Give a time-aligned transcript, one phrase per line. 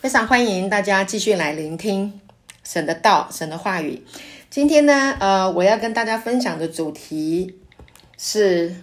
[0.00, 2.18] 非常欢迎大家继续来聆听
[2.64, 4.02] 神的道、神的话语。
[4.48, 7.54] 今天呢，呃，我要跟大家分享的主题
[8.16, 8.74] 是，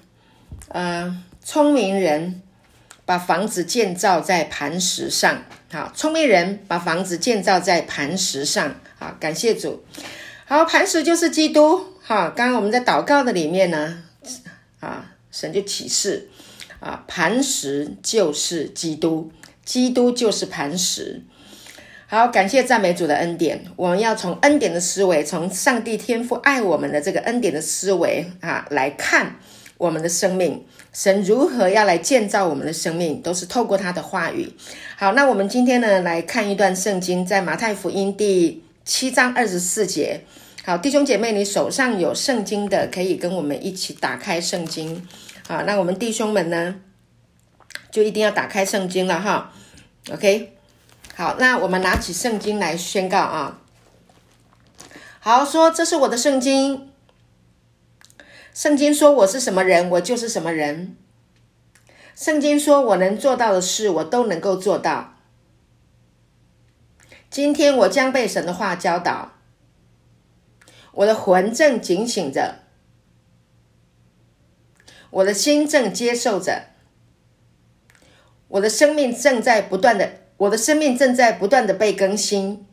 [0.67, 2.43] 呃，聪明人
[3.03, 5.43] 把房子建造在磐石上。
[5.71, 8.75] 好，聪明人把房子建造在磐石上。
[8.99, 9.83] 好，感谢主。
[10.45, 11.83] 好，磐石就是基督。
[12.03, 14.03] 好，刚刚我们在祷告的里面呢，
[14.79, 16.29] 啊，神就启示，
[16.79, 19.31] 啊，磐石就是基督。
[19.67, 21.21] 基督就是磐石。
[22.07, 23.65] 好，感谢赞美主的恩典。
[23.75, 29.35] 我们要从恩典的思维，从上帝天父爱我们的这个恩典的思维啊来看
[29.77, 30.65] 我们的生命。
[30.93, 34.53] 神如何要来建造我们的生命，都是透过他的话语。
[34.95, 40.21] 好，那我们今天呢来看一段圣经，在马太福音第七章二十四节。
[40.63, 45.05] 好，弟兄姐妹，你手上有圣经的，可以跟我们一起打开圣经。
[45.45, 46.75] 好，那我们弟兄们呢，
[47.91, 49.53] 就一定要打开圣经了哈。
[50.11, 50.57] OK，
[51.15, 53.59] 好，那我们拿起圣经来宣告啊。
[55.19, 56.91] 好，说这是我的圣经。
[58.53, 60.95] 圣经说我是什么人，我就是什么人。
[62.15, 65.13] 圣经说我能做到的事，我都能够做到。
[67.29, 69.33] 今天我将被神的话教导，
[70.93, 72.63] 我的魂正警醒着，
[75.11, 76.69] 我的心正接受着。
[78.47, 82.65] 我的生命正在不断的，我的生命正在不断的被更新，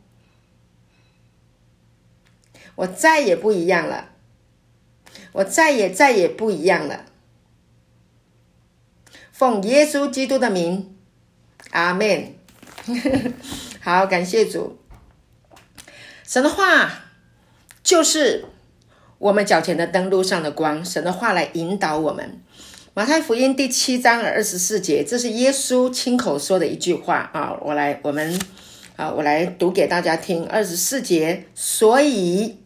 [2.75, 4.09] 我再也不一样了，
[5.33, 7.05] 我再也再也不一样了。
[9.31, 10.95] 奉耶稣基督的名，
[11.71, 12.33] 阿门。
[13.81, 14.79] 好，感谢主。
[16.23, 17.05] 神的话
[17.83, 18.45] 就是
[19.17, 20.85] 我们脚前的灯，路上的光。
[20.85, 22.41] 神的话来引导我们。
[22.97, 27.59] 马太福音第七章二十四节，这是耶稣亲口说的一句话啊！
[27.61, 28.39] 我来，我们
[28.95, 30.45] 啊，我来读给大家听。
[30.45, 32.59] 二十四节，所以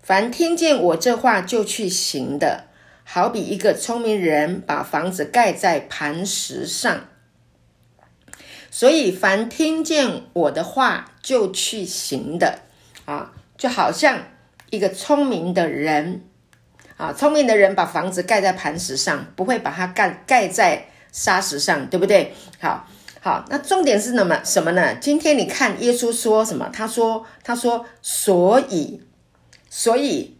[0.00, 2.66] 凡听见我这话就去行的，
[3.02, 7.08] 好比一个聪明人把房子盖在磐石上。
[8.70, 12.60] 所以凡听见我的话就去行的
[13.04, 14.28] 啊，就好像
[14.70, 16.22] 一个聪明的人。
[16.96, 22.32] 啊，聪明的人把房子盖在磐石上，不会把它盖盖在沙石上，对不对？
[22.58, 22.88] 好，
[23.20, 24.40] 好，那重点是什么？
[24.44, 24.94] 什么呢？
[24.94, 26.70] 今天你看耶稣说什么？
[26.72, 29.02] 他说，他说，所以，
[29.68, 30.38] 所以，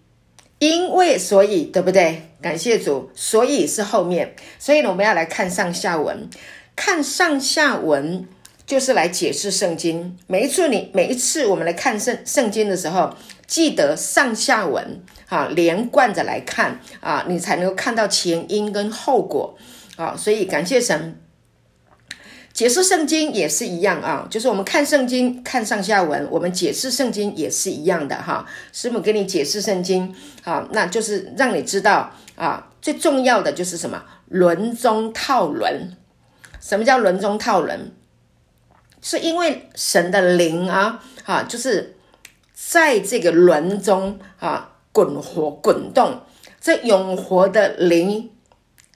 [0.59, 2.31] 因为，所以，对不对？
[2.41, 6.29] 感谢主，所以是后面，所以呢，我们要来看上下文，
[6.75, 8.27] 看上下文
[8.67, 10.17] 就是来解释圣经。
[10.27, 13.15] 每一次你每一次我们来看圣圣经的时候，
[13.47, 15.03] 记得上下文。
[15.29, 19.57] 啊，连贯着来看啊，你才能够看到前因跟后果
[19.97, 20.15] 啊。
[20.17, 21.21] 所以感谢神，
[22.53, 28.47] 解释圣经也是一样啊，就是我们看圣经看上下文，我们解释圣经也是一样的哈。
[28.73, 34.03] 师母给你解释圣经，好，那就是让你知道啊，最重要的就是什么？
[34.29, 35.97] 轮中套轮。
[36.61, 37.93] 什么叫轮中套轮？
[39.03, 41.97] 是因为神的灵啊，哈，就是
[42.55, 44.73] 在这个轮中啊。
[44.97, 46.23] 滚活滚动，
[46.59, 48.31] 这永活的灵，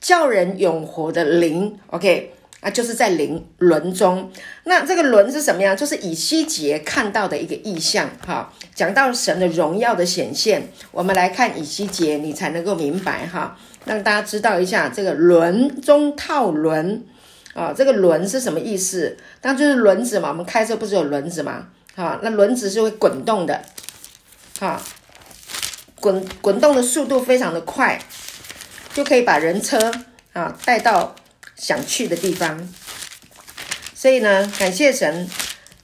[0.00, 4.32] 叫人永活的灵，OK 啊，就是在灵轮中。
[4.64, 5.76] 那这个轮是什么样？
[5.76, 8.50] 就是以西结看到的一个意象，哈。
[8.74, 13.58] 讲到神的荣耀的显现，我们来看以西结，你才能够明白哈。
[13.84, 17.04] 让大家知道一下这个轮中套轮
[17.52, 19.18] 啊，这个轮是什么意思？
[19.42, 21.66] 那就是轮子嘛，我们开车不是有轮子吗？
[21.94, 23.60] 哈，那轮子是会滚动的，
[24.58, 24.80] 哈。
[26.00, 28.00] 滚滚动的速度非常的快，
[28.94, 29.92] 就可以把人车
[30.32, 31.14] 啊带到
[31.56, 32.68] 想去的地方。
[33.94, 35.28] 所以呢，感谢神，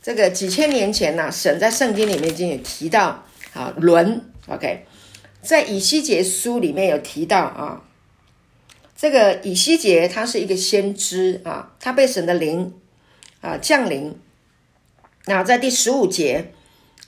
[0.02, 4.86] 这个几千年前呢、神在圣经里面已经有提到啊轮，OK，
[5.42, 7.82] 在以西结书里面有提到啊，
[8.96, 12.72] 这个以西结他是一个先知啊，他被神的灵
[13.42, 14.18] 啊降临，
[15.26, 16.52] 那在第十五节。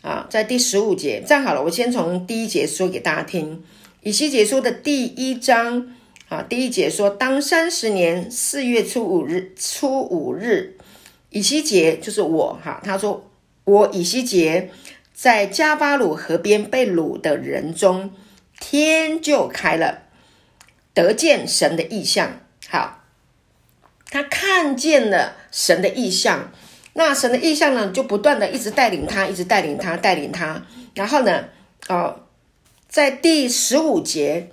[0.02, 3.64] 啊，在第十五节，这样好了，我先从第一节说给大家听。
[4.02, 5.92] 以西结说的第一章
[6.28, 10.76] 啊，第一节说：当三十年四月初五日，初五日，
[11.30, 12.80] 以西结就是我哈。
[12.84, 13.28] 他说：
[13.64, 14.70] 我以西结
[15.12, 18.12] 在加巴鲁河边被掳的人中，
[18.60, 20.02] 天就开了，
[20.94, 22.40] 得见神的异象。
[22.68, 23.02] 好，
[24.08, 26.52] 他看见了神的异象。
[26.94, 30.62] 那神的意象呢，就不断的一直带领他，一直带领他，带领他。
[30.94, 31.44] 然后呢，
[31.88, 32.20] 哦，
[32.88, 34.50] 在第十五节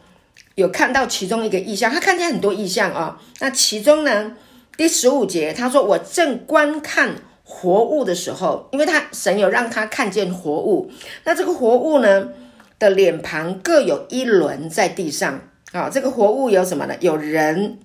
[0.55, 3.23] 有看到其中一个意象，他看见很多意象啊、哦。
[3.39, 4.33] 那其中呢，
[4.77, 10.91] 第十五节他说：“我正观看活物的时候，因为他神有让他看见活物，
[11.23, 12.29] 那这个活物呢
[12.77, 15.41] 的脸庞各有一轮在地上
[15.71, 15.89] 啊。
[15.89, 16.95] 这个活物有什么呢？
[16.99, 17.79] 有人，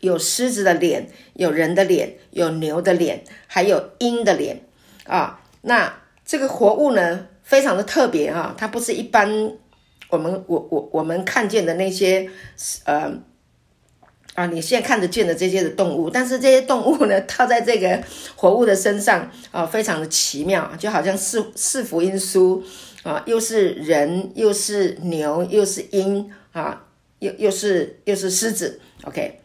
[0.00, 4.62] 有狮子的脸，有人的脸，有牛的脸，还有鹰的脸
[5.04, 5.40] 啊。
[5.62, 9.52] 那这个活物呢，非常的特别啊，它不是一般
[10.10, 12.30] 我们我我我们看见的那些
[12.84, 13.12] 呃。
[14.34, 18.00] 啊，你现在看得见的这些的动物，但是这些动物呢，套在这个
[18.36, 22.62] 活物的身上啊，非常的奇妙，就好像四四福音书
[23.02, 26.84] 啊，又是人，又是牛，又是鹰啊，
[27.18, 29.40] 又又是又是狮子，OK，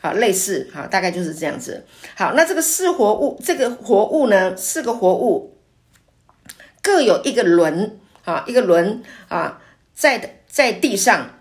[0.00, 1.86] 好，类似好，大概就是这样子。
[2.16, 5.58] 好，那这个四活物，这个活物呢，四个活物
[6.82, 9.60] 各有一个轮啊，一个轮啊，
[9.94, 11.37] 在的在地上。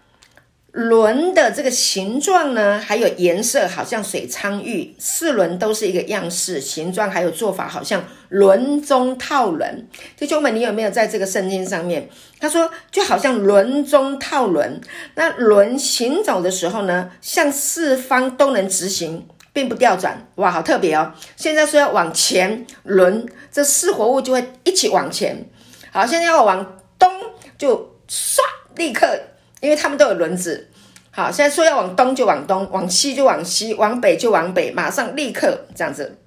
[0.78, 4.94] 轮的这个形状呢，还有颜色，好像水苍玉。
[5.00, 9.88] 四轮都是一个样式，形状还有做法，好像轮中套轮。
[10.16, 12.08] 弟兄们，你有没有在这个圣经上面？
[12.40, 14.80] 他说，就好像轮中套轮。
[15.16, 20.28] 那轮行走的时候呢，向四方都能直行，并不掉转。
[20.36, 21.12] 哇，好特别哦！
[21.36, 25.44] 现在说要往前轮，这四活物就会一起往前。
[25.92, 27.12] 好，现在要往东，
[27.58, 28.38] 就唰，
[28.76, 29.20] 立刻。
[29.60, 30.70] 因为他们都有轮子，
[31.10, 36.20] 好，现在说要往东就往东，往西就往西，往北就往北，马上立刻这样子，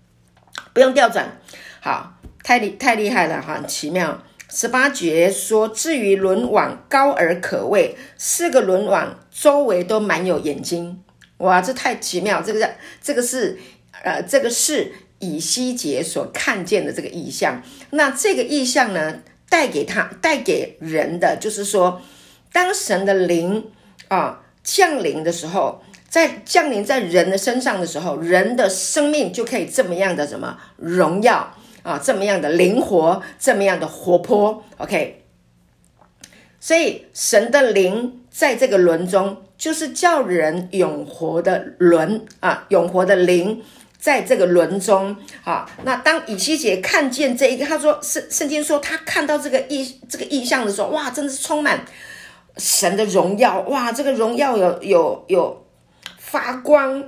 [0.73, 1.39] 不用调转，
[1.81, 4.21] 好，太厉太厉害了哈，很奇妙。
[4.49, 11.01] 十八节说，至于轮网高而可畏，四个轮网周围都满有眼睛，
[11.37, 13.57] 哇，这太奇妙，这个是这个是
[14.03, 17.63] 呃，这个是以西结所看见的这个意象。
[17.91, 22.03] 那这个意象呢，带给他带给人的就是说。
[22.53, 23.71] 当神的灵
[24.09, 34.63] 啊降临的时候，在降临在人的身上的时候，人的生命就可以这么样的什么荣耀啊，这么样的灵活，这么样的活泼。
[34.79, 35.25] OK，
[36.59, 43.63] 所以神的灵在这个轮中，就是叫人永活的轮啊，永活的灵
[43.99, 45.71] 在这个轮中啊。
[45.85, 51.85] 那当以西结看见这一个，他说圣圣经说他看到这个意这个意象的时候，哇，真的是充满。
[52.57, 53.93] 神的荣耀，哇！
[53.93, 55.67] 这个荣耀有有有
[56.19, 57.03] 发光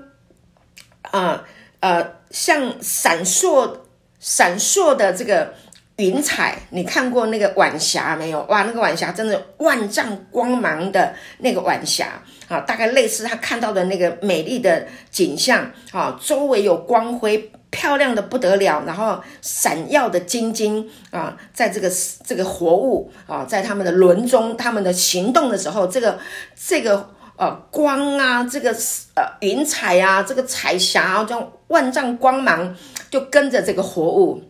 [1.03, 1.45] 啊，
[1.81, 3.79] 呃，像闪烁
[4.19, 5.55] 闪烁的这个
[5.97, 8.43] 云彩，你看过那个晚霞没有？
[8.45, 17.51] 哇，那个晚霞真的万丈光芒的那个晚霞啊，大概类似他看到的那个美丽的景象啊，周围有光辉。
[17.75, 21.91] 漂亮的不得了，然后闪耀的晶晶啊，在这个
[22.23, 26.19] 这个活物啊，在他们的轮中，他们的行动的时候，这个
[26.55, 27.09] 这个
[27.39, 28.71] 呃光啊，这个
[29.15, 32.77] 呃云彩啊，这个彩霞啊，这种万丈光芒
[33.09, 34.43] 就跟着这个活物，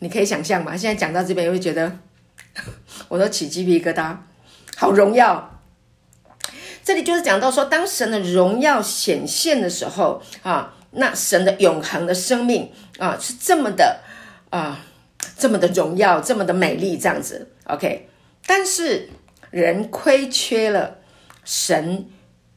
[0.00, 0.76] 你可以想象吗？
[0.76, 1.98] 现在讲到这边，会觉得
[3.08, 4.16] 我都起鸡皮疙瘩，
[4.76, 5.60] 好荣耀。
[6.82, 10.74] 这里就是讲到说，当神的荣耀显现的时候啊。
[10.90, 14.00] 那神的永恒的生命啊，是这么的
[14.48, 14.80] 啊，
[15.36, 17.50] 这么的荣耀，这么的美丽，这样子。
[17.64, 18.08] OK，
[18.46, 19.10] 但是
[19.50, 20.96] 人亏缺了
[21.44, 22.08] 神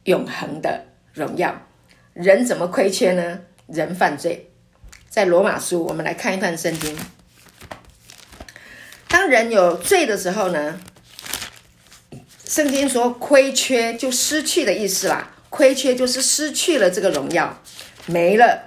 [0.04, 1.54] 永恒的荣耀，
[2.14, 3.40] 人怎么亏缺呢？
[3.66, 4.50] 人犯罪，
[5.10, 6.96] 在罗马书，我们来看一段圣经。
[9.12, 10.80] 当人有罪的时候呢，
[12.46, 17.62] 圣经说亏缺就失去的意思啦，亏缺就是失去了这个荣耀。
[18.06, 18.66] 没了。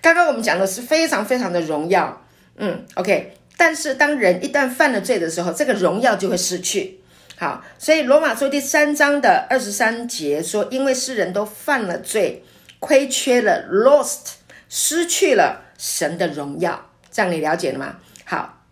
[0.00, 2.24] 刚刚我们讲的是非常非常的荣耀，
[2.58, 3.36] 嗯，OK。
[3.56, 7.00] 但是当人一旦犯了罪的时候，这个荣耀就会失去。
[7.36, 12.44] 好，所以罗马书第三章的二十三节说：“因为世人都犯了罪，
[12.78, 14.34] 亏缺了 lost，
[14.68, 17.96] 失去了神的荣耀。”这样你了解了吗？
[18.24, 18.63] 好，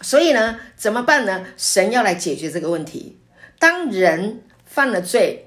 [0.00, 1.44] 所以呢，怎么办呢？
[1.56, 3.18] 神要来解决这个问题。
[3.58, 5.42] 当人犯了罪。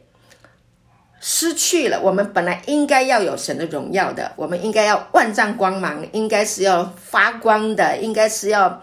[1.21, 8.81] 失去了，我们本来应该要有神的荣耀的，我们应该要万丈光芒，应该是要发光的，应该是要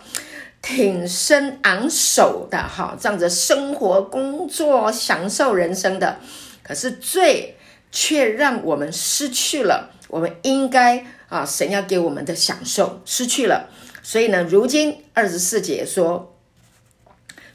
[0.61, 6.19] 挺身昂首的，哈，这样子生活、工作、享受人生的。
[6.63, 7.57] 可是罪
[7.91, 13.71] 却让我们失去了我们应该啊，神要给我们的享受，失去了。
[14.07, 16.33] 所以呢，如今二十四节说。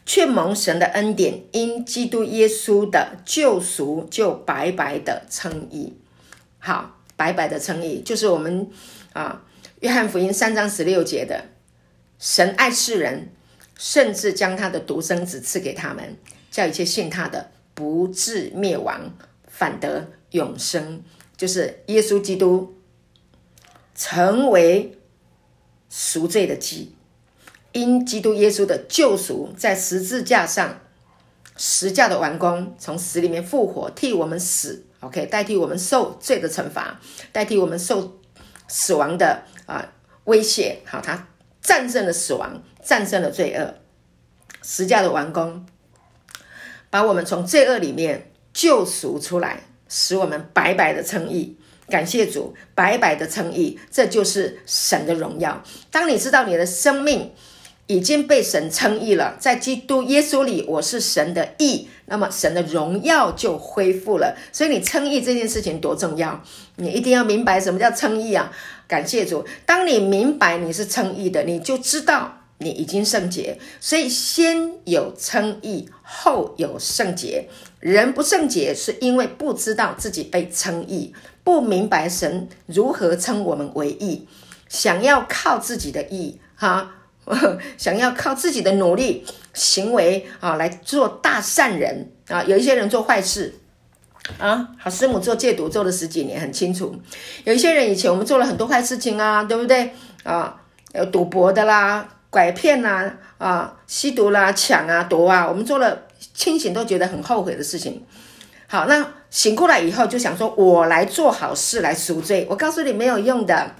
[0.03, 5.93] 却蒙神的恩典，因基督耶稣的救赎，就白白的称义。
[6.58, 8.67] 好，白白的称义，就是我们
[9.13, 9.43] 啊，
[9.79, 11.46] 约翰福音三章十六节的，
[12.17, 13.29] 神爱世人，
[13.77, 16.17] 甚至将他的独生子赐给他们，
[16.50, 19.13] 叫一切信他的不至灭亡，
[19.48, 21.03] 反得永生。
[21.38, 22.75] 就是耶稣基督
[23.96, 24.98] 成为
[25.92, 26.96] 赎罪的祭。
[27.74, 30.82] 因基督耶稣的救赎，在十字架上，
[31.56, 37.00] 十架的完工，从死里面复活，替我们死，OK，代替我们受罪的惩罚，
[37.32, 38.20] 代替我们受
[38.68, 39.94] 死亡的啊、
[40.26, 40.80] 威胁。
[40.84, 41.30] 好，他
[41.62, 43.76] 战胜了死亡，战胜了罪恶。
[44.62, 45.66] 十架的完工，
[46.90, 51.58] 把我们从罪恶里面救赎出来，使我们白白的称义。
[51.92, 55.62] 感谢主，白白的称义，这就是神的荣耀。
[55.92, 57.32] 当你知道你的生命，
[57.88, 64.38] 已经被神称义了，在基督耶稣里，我是神的义，那么神的荣耀就恢复了。
[64.54, 66.42] 所以你称义这件事情多重要，
[66.78, 68.52] 你一定要明白什么叫称义啊！
[68.88, 73.58] 感谢主，当你明白你是称义的，你就知道你已经圣洁。
[73.80, 77.50] 所以先有称义，后有圣洁。
[77.80, 81.13] 人不圣洁，是因为不知道自己被称义，
[81.44, 84.27] 不明白神如何称我们为义，
[84.70, 86.96] 想要靠自己的义，哈。
[87.77, 93.53] 想要靠自己的努力行为啊来做大善人啊，有一些人做坏事
[94.39, 94.68] 啊。
[94.80, 96.94] 好，师母做戒毒做了十几年，很清楚。
[97.44, 99.91] 有一些人以前我们做了很多坏事情啊，对不对
[100.24, 100.60] 啊？
[100.94, 108.04] 有赌博的啦，拐骗啦，啊，吸毒啦，抢啊，夺啊，我们做了清醒都觉得很后悔的事情。
[108.68, 112.48] 好，那醒过来以后就想说，我来做好事来赎罪。
[112.50, 113.72] 我告诉你，没有用的，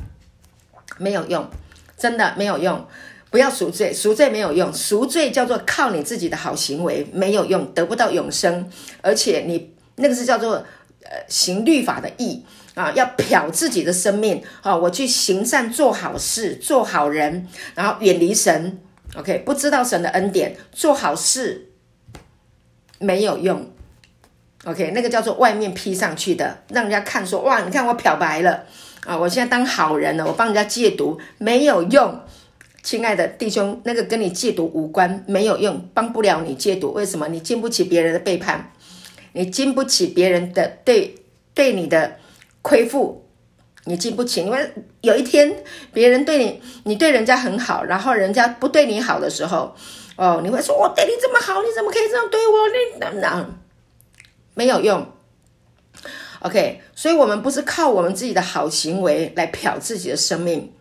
[0.98, 1.50] 没有用，
[1.98, 2.86] 真的没有用。
[3.30, 8.70] 不要赎罪，赎罪没有用，赎罪叫做靠你自己的好行为没有用，得不到永生，
[9.02, 10.56] 而且你那个是叫做
[11.04, 18.80] 呃行律法的义啊，要漂自己的生命啊，我去行善做好事做好人，然后远离神
[19.16, 21.70] ，OK，不知道神的恩典，做好事
[23.00, 23.72] 没有用
[24.66, 28.64] ，OK，那个叫做外面披上去的，让人家看说哇，你看我漂白了
[29.06, 32.22] 啊，我现在当好人了，我帮人家戒毒没有用。
[32.84, 36.92] 亲爱的弟兄，那个跟你戒毒无关，没有用，帮不了你戒毒。
[36.94, 37.28] 为什么？
[37.28, 38.72] 你经不起别人的背叛，
[39.34, 41.14] 你经不起别人的对
[41.54, 42.18] 对你的
[42.62, 43.26] 亏负，
[43.86, 44.42] 你记不起。
[44.42, 45.64] 因为有一天
[45.94, 49.76] 别人对你，你对人家很好，然后人家不对你好的时候，
[50.16, 53.60] 哦，你会说：“我对你这么好，你怎么可以这样对我？”你等等，
[54.54, 55.08] 没有用。
[56.42, 60.74] OK，所以我们不是靠我们自己的好行为来漂自己的生命。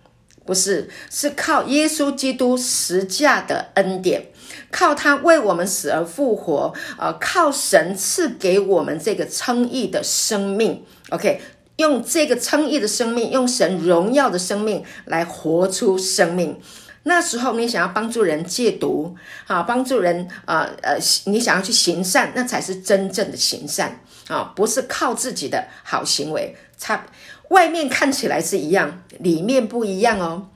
[0.46, 4.32] 不是，是靠耶稣基督十架的恩典，
[4.72, 10.84] 靠他为我们死而复活，呃，靠神赐给我们这个称义的生命。
[11.10, 11.40] OK，
[11.80, 16.60] 用这个称义的生命，用神荣耀的生命来活出生命。
[17.04, 26.54] 那时候你想要帮助人戒毒，啊，帮助人，啊呃，你想要去行善，那才是真正的行善啊，不是靠自己的好行为。
[26.76, 27.06] 差。
[27.48, 30.48] 外面看起来是一样，里面不一样哦。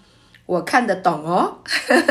[0.46, 1.58] 我看得懂哦，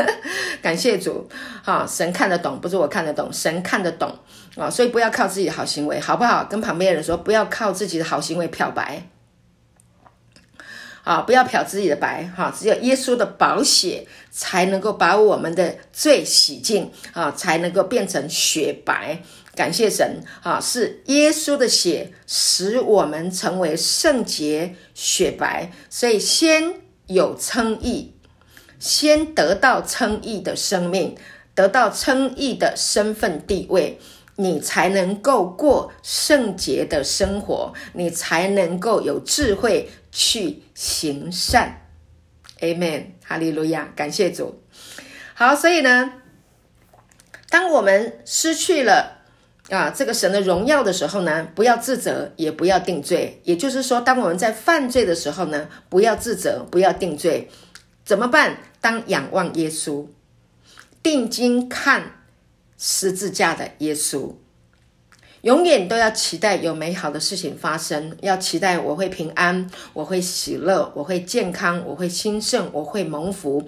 [0.60, 1.28] 感谢主，
[1.62, 4.16] 哈，神看得懂，不是我看得懂，神看得懂。
[4.56, 6.44] 啊，所以不要靠自己的好行为，好不好？
[6.44, 9.08] 跟旁边的人说，不要靠自己的好行为漂白，
[11.02, 19.20] 啊，不要漂自己的白，哈，只有耶稣的宝血才能够把我们的罪洗净，啊，才能够变成雪白。
[19.56, 20.22] 感谢神。
[20.42, 26.74] 啊，是耶稣的血使我们成为圣洁雪白，所以先
[27.06, 28.13] 有称义，
[28.84, 31.16] 先得到称义的生命，
[31.54, 33.98] 得到称义的身份地位，
[34.36, 41.88] 你才能够过圣洁的生活，你才能够有智慧去行善。
[42.60, 44.62] Amen，哈利路亚，感谢主。
[45.32, 46.12] 好，所以呢，
[47.48, 49.22] 当我们失去了。
[49.70, 53.40] 啊，这个神的荣耀的时候呢，不要自责，也不要定罪。
[53.44, 57.48] 也就是说，当我们在犯罪的时候呢，不要自责，不要定罪，
[58.04, 58.58] 怎么办？
[58.80, 60.06] 当仰望耶稣，
[61.02, 62.24] 定睛看
[62.76, 64.34] 十字架的耶稣，
[65.40, 73.66] 永远都要期待有美好的事情发生，要期待我会平安，我会喜乐，我会健康，我会兴盛，我会蒙福。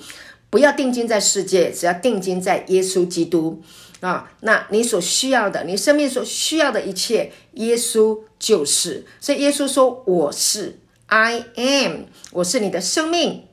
[0.50, 3.62] 不要定睛在世界，只要定睛在耶稣基督。
[4.00, 9.06] 啊，那你所需要的，你生命所需要的一切，耶稣就是。
[9.18, 12.02] 所以耶稣说：“我是，I am，
[12.32, 13.45] 我是你的生命，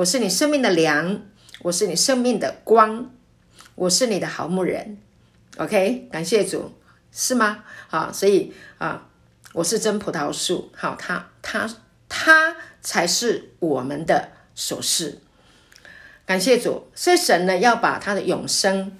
[0.00, 1.20] 我是你生命的粮，
[1.58, 3.10] 我是你生命的光，
[3.74, 4.96] 我是你的好牧人。”
[5.58, 6.72] OK，感谢主，
[7.12, 7.64] 是吗？
[7.86, 9.06] 好，所以啊，
[9.52, 11.68] 我是真葡萄树，好，他他
[12.08, 15.18] 他才是我们的所是。
[16.24, 18.96] 感谢主，所以神呢要把他的永生。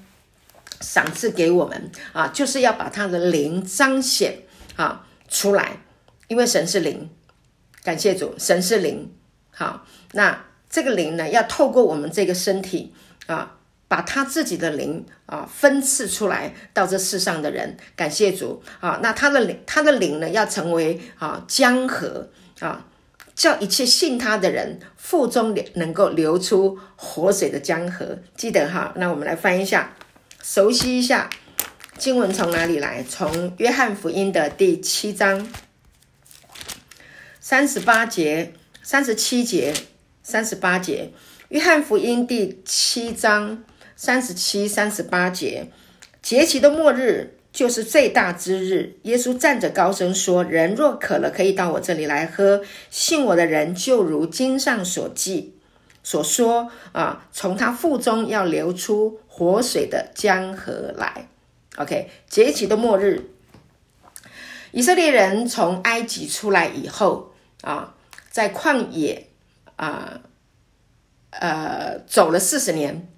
[0.83, 4.43] 赏赐给我们啊，就是要把他的灵彰显
[4.77, 5.79] 啊出来，
[6.29, 7.11] 因为神是灵，
[7.83, 9.15] 感谢主，神是灵
[9.51, 12.95] 好，那这个灵呢，要透过我们这个身体
[13.27, 13.57] 啊，
[13.89, 19.01] 把他自己的灵啊分赐出来到这世上的人，感谢主啊。
[19.03, 22.87] 那他的灵，他的灵呢，要成为啊江河啊，
[23.35, 28.17] 叫一切信他的人腹中能够流出活水的江河。
[28.37, 29.97] 记得哈，那我们来翻一下，
[30.41, 31.29] 熟悉一下。
[31.99, 33.05] 经文从哪里来？
[33.07, 35.47] 从约翰福音的第七章
[37.41, 39.75] 三十八节、三十七节、
[40.23, 41.11] 三十八节。
[41.49, 43.65] 约翰福音第七章
[43.97, 45.71] 三十七、三十八节，
[46.23, 48.97] 节期的末日就是最大之日。
[49.03, 52.63] 耶稣站着高声说：“人若渴了，可以到我这里来喝。
[52.91, 55.57] 信我的人，就如经上所记
[56.05, 61.29] 所说啊，从他腹中要流出活水的江河来。”
[61.77, 63.31] OK，节期的末日，
[64.71, 67.95] 以色列人从埃及出来以后啊，
[68.31, 69.30] 在旷野
[69.81, 70.21] 啊，
[71.31, 73.09] 呃，走了四十年。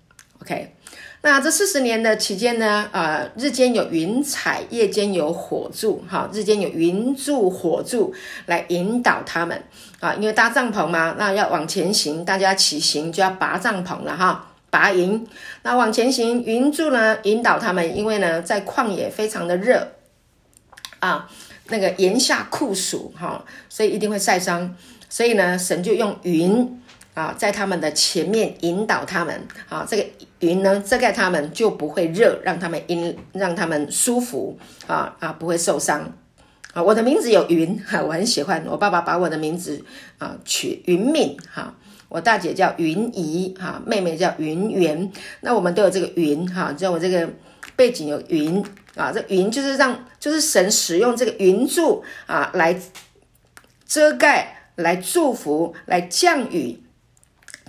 [0.40, 0.76] OK，
[1.22, 8.14] 那这四十年的期间呢，啊，日间有云彩，夜间有火柱，哈，日间有云柱火柱
[8.46, 9.60] 来引导他们
[9.98, 14.48] 啊，因为搭帐篷嘛，那要往前行，大家起行就要拔帐篷了哈。
[14.70, 15.26] 拔营，
[15.62, 19.86] 那往前行，云柱呢引导他们，因为呢在旷野非常的热
[21.00, 21.28] 啊，
[21.68, 24.76] 那个炎夏酷暑哈、所以一定会晒伤，
[25.12, 30.06] 所以呢神就用云啊在他们的前面引导他们啊，这个
[30.40, 36.10] 云呢遮盖他们就不会热，让他们阴让他们舒服啊啊不会受伤
[36.72, 36.82] 啊。
[36.82, 39.84] 我的名字有云哈、我很喜欢，我爸爸把我的名字
[40.16, 41.60] 啊取云敏哈。
[41.60, 41.74] 啊
[42.08, 47.28] 我大姐叫云怡哈，妹妹叫云媛，那我们都有这个云哈，在我这个
[47.74, 48.62] 背景有云
[48.96, 52.78] 啊，这云就是让就是神使用这个云柱啊来
[53.86, 56.82] 遮盖、来祝福、来降雨、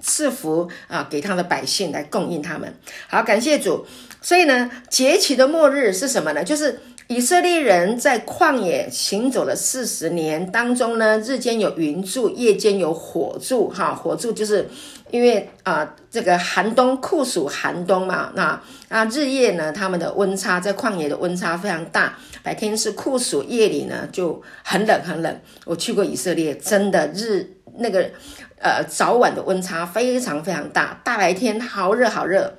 [0.01, 2.73] 赐福啊给他的百姓来供应他们。
[3.07, 3.85] 好，感谢主。
[4.21, 6.43] 所以呢，节期的末日是什么呢？
[6.43, 6.79] 就是。
[7.09, 13.69] 以色列人在旷野行走了四十年当中呢，日间有云柱，夜间有火柱。
[13.69, 14.67] 哈，火柱就是
[15.13, 25.41] 因为啊、呃，这个寒冬酷暑寒冬嘛，那啊日夜呢，他们的温差在旷野的温差非常大，白天是酷暑，夜里呢就很冷很冷。
[25.65, 27.47] 我去过以色列，真的日
[27.77, 28.09] 那个
[28.57, 32.57] 呃早晚的温差非常非常大，大白天好热好热，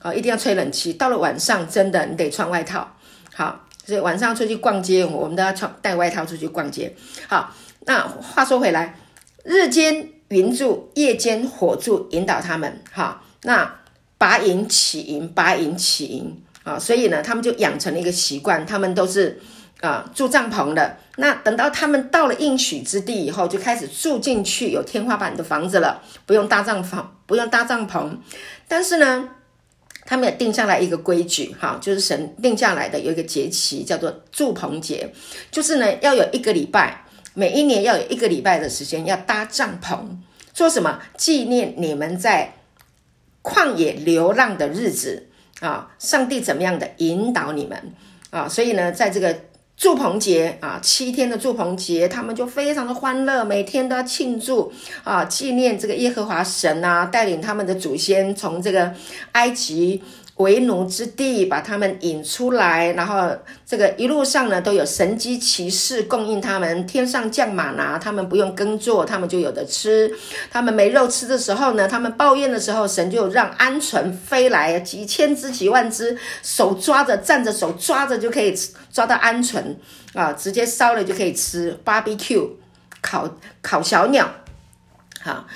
[0.00, 0.92] 啊，一定要吹冷气。
[0.92, 2.96] 到了晚上，真的你得穿外套。
[3.34, 3.64] 好。
[3.84, 6.92] 所以晚上出去逛街，我们都要穿带外套出去逛街。
[7.28, 7.52] 好，
[7.84, 8.98] 那话说回来，
[9.44, 12.82] 日间云柱，夜间火柱引导他们。
[12.92, 13.80] 哈，那
[14.18, 19.40] 拔营起营，拔营起营啊，所以呢，他们就养成了一个习惯，他们都是
[19.80, 20.96] 啊住帐篷的。
[21.16, 28.10] 那等到他们到了应许之地以后，就开始住进去有天花板的房子了，不用搭帐篷，不用搭帐篷。
[28.68, 29.28] 但是呢，
[30.04, 35.10] 他们也定下来一个规矩，哈，就是神定下来的有一个节期，叫做住棚节，
[35.50, 37.05] 就是呢要有一个礼拜，
[37.38, 39.98] 每一年要有一个礼拜的时间要搭帐篷，
[40.54, 41.00] 做什么？
[41.18, 42.54] 纪念你们在
[43.42, 45.28] 旷野流浪的日子
[45.60, 47.92] 啊，上帝怎么样的引导你们
[48.30, 48.48] 啊？
[48.48, 49.42] 所以呢，在这个。
[49.78, 54.72] 祝棚节啊，七天的祝棚节，他们就非常的欢乐，每天都要庆祝
[55.04, 58.94] 啊，纪念这个耶和华神啊，带领他们的祖先从这个
[59.32, 60.02] 埃及。
[60.36, 66.86] 为奴之地，把他们引出来，然后这个一路上呢，都有神机骑士供应他们。
[66.86, 70.12] 天上降马拿，他们不用耕作，他们就有的吃。
[70.50, 78.54] 他们没肉吃的时候呢，他们抱怨的时候，神就让鹌鹑飞来，几千只、几万只，手抓着站着，手抓着就可以
[78.92, 79.62] 抓到鹌鹑
[80.12, 81.80] 啊，直接烧了就可以吃。
[81.82, 82.46] Barbecue
[83.00, 84.30] 烤烤小鸟，
[85.22, 85.46] 好，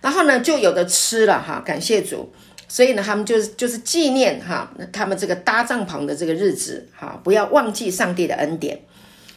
[0.00, 2.32] 然后呢就有的吃了哈，感谢主。
[2.72, 8.80] 所以呢，他们就是就是纪念哈，他们这个搭帐篷的这个日子哈，不要忘记上帝的恩典。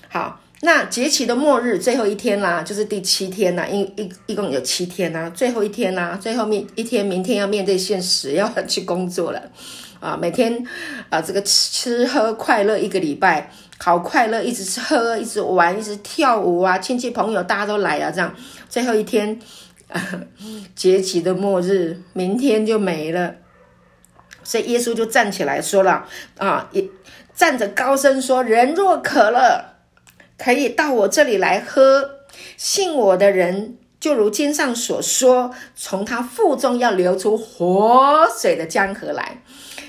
[0.07, 9.51] 好，那节期的末日最后一天啦，就是第七天啦，一一一共有七天啦，最后一天啦，最后面一天，明天要面对现实，要去工作了
[9.99, 10.65] 啊，每天
[11.09, 18.33] 啊这个吃吃喝快乐一个礼拜，好快乐，一直吃喝，一直玩，一直跳舞啊，亲戚朋友大家都来啊，这样
[18.69, 19.37] 最后一天。
[20.75, 23.35] 节期的末日，明天就没了，
[24.43, 26.87] 所以耶稣就站起来说了啊，也
[27.35, 29.77] 站着高声说：“人若渴了，
[30.37, 32.11] 可以到我这里来喝。
[32.57, 39.41] 信我的人，就如经上所说，从他腹中要流出活水的江河来。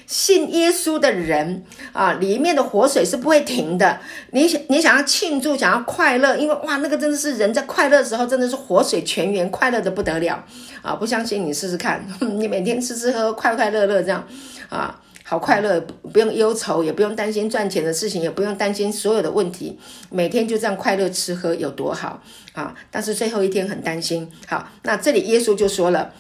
[0.07, 3.99] 信耶稣的人啊，里面的活水是不会停的。
[4.31, 10.45] 你想，你想要庆祝，想要快乐，因为哇，那个真的是人在快乐的时候，真的是活水泉源，快乐的不得了
[10.81, 10.95] 啊！
[10.95, 12.07] 不相信你试试看，
[12.39, 14.25] 你每天吃吃喝喝，快快乐乐这样
[14.69, 15.81] 啊，好快乐，
[16.13, 19.77] 不用忧愁，也不用担心赚钱的事情，也不用担心所有的问题，
[20.11, 22.73] 每天就这样快乐吃喝有多好啊！
[22.93, 24.31] 但是最后一天很担心。
[24.47, 26.13] 好，那这里耶稣就说了，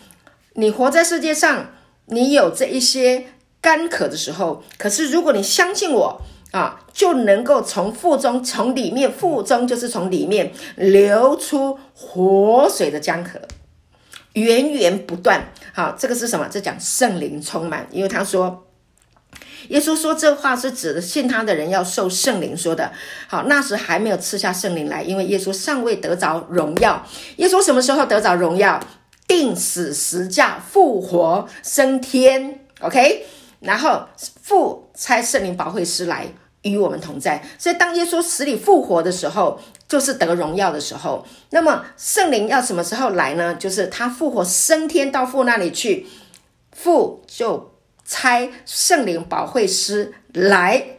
[0.55, 1.71] 你活在世界上，
[2.07, 3.27] 你有这一些。
[3.61, 6.21] 干渴的时候，可是如果你相信我
[6.53, 13.41] 啊，就能够从腹中，从里面，腹中就是从里面流出活水的江河，
[14.35, 15.53] 源源不断。
[15.75, 16.49] 好，这个是什么？
[16.49, 18.65] 这讲圣灵充满，因为他说，
[19.69, 22.93] 耶稣说这话是指的信他的人要受圣灵说的。
[23.27, 27.05] 好，那时还没有赐下圣灵来，因为耶稣尚未得着荣耀。
[27.37, 28.81] 耶稣什么时候得着荣耀？
[29.27, 32.61] 钉死十架，复活升天。
[32.81, 33.27] OK。
[33.61, 34.07] 然后
[34.43, 36.27] 父差圣灵保惠师来
[36.63, 41.25] 与我们同在，所以当耶稣死里复活的时候，就是得荣耀的时候。
[41.51, 43.55] 那么圣灵要什么时候来呢？
[43.55, 46.07] 就是他复活升天到父那里去，
[46.73, 47.73] 父就
[48.05, 50.99] 差圣灵保惠师来，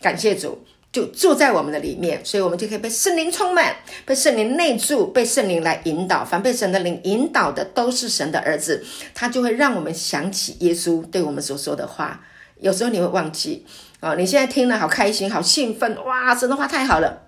[0.00, 0.64] 感谢主。
[0.96, 6.24] 就住在我们的里面，所以我们就可以被圣灵充满，被圣灵内住，被圣灵来引导。
[6.24, 8.82] 凡被神的灵引导的，都是神的儿子。
[9.12, 12.24] 他就会让我们想起耶稣对我们所说的话。
[12.60, 13.66] 有时候你会忘记
[14.00, 17.24] 啊，你现在听了好开心，好兴奋，哇，神的话太好了。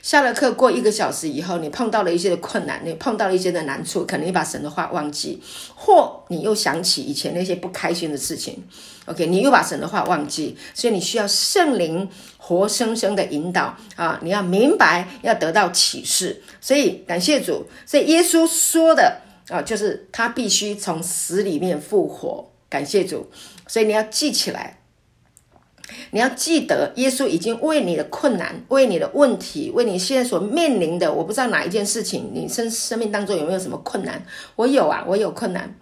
[0.00, 5.42] 下了课过一个小时以后，你碰到了一些的困难，你碰到了一些的难处，可能你把神的话忘记，
[5.74, 8.62] 或你又想起以前那些不开心的事情。
[9.06, 12.06] OK，你又把神的话忘记，所以你需要圣灵
[12.46, 14.20] 活生生的引导啊！
[14.22, 16.42] 你要明白，要得到启示。
[16.60, 22.50] 所以感谢主，所以耶稣说的啊，就是他必须从死里面复活。
[22.68, 23.30] 感谢主，
[23.66, 24.78] 所以你要记起来。
[26.10, 34.22] 你要记得，耶稣已经为你的困难、为你的问题、为你现在所面临的，我不知道哪一件事情，你生生命当中有没有什么困难？
[34.56, 35.74] 我有啊，我有困难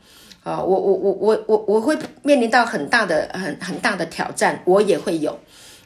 [0.45, 5.39] 啊，我我我我我我会面临到很大的、很很大的挑战，我也会有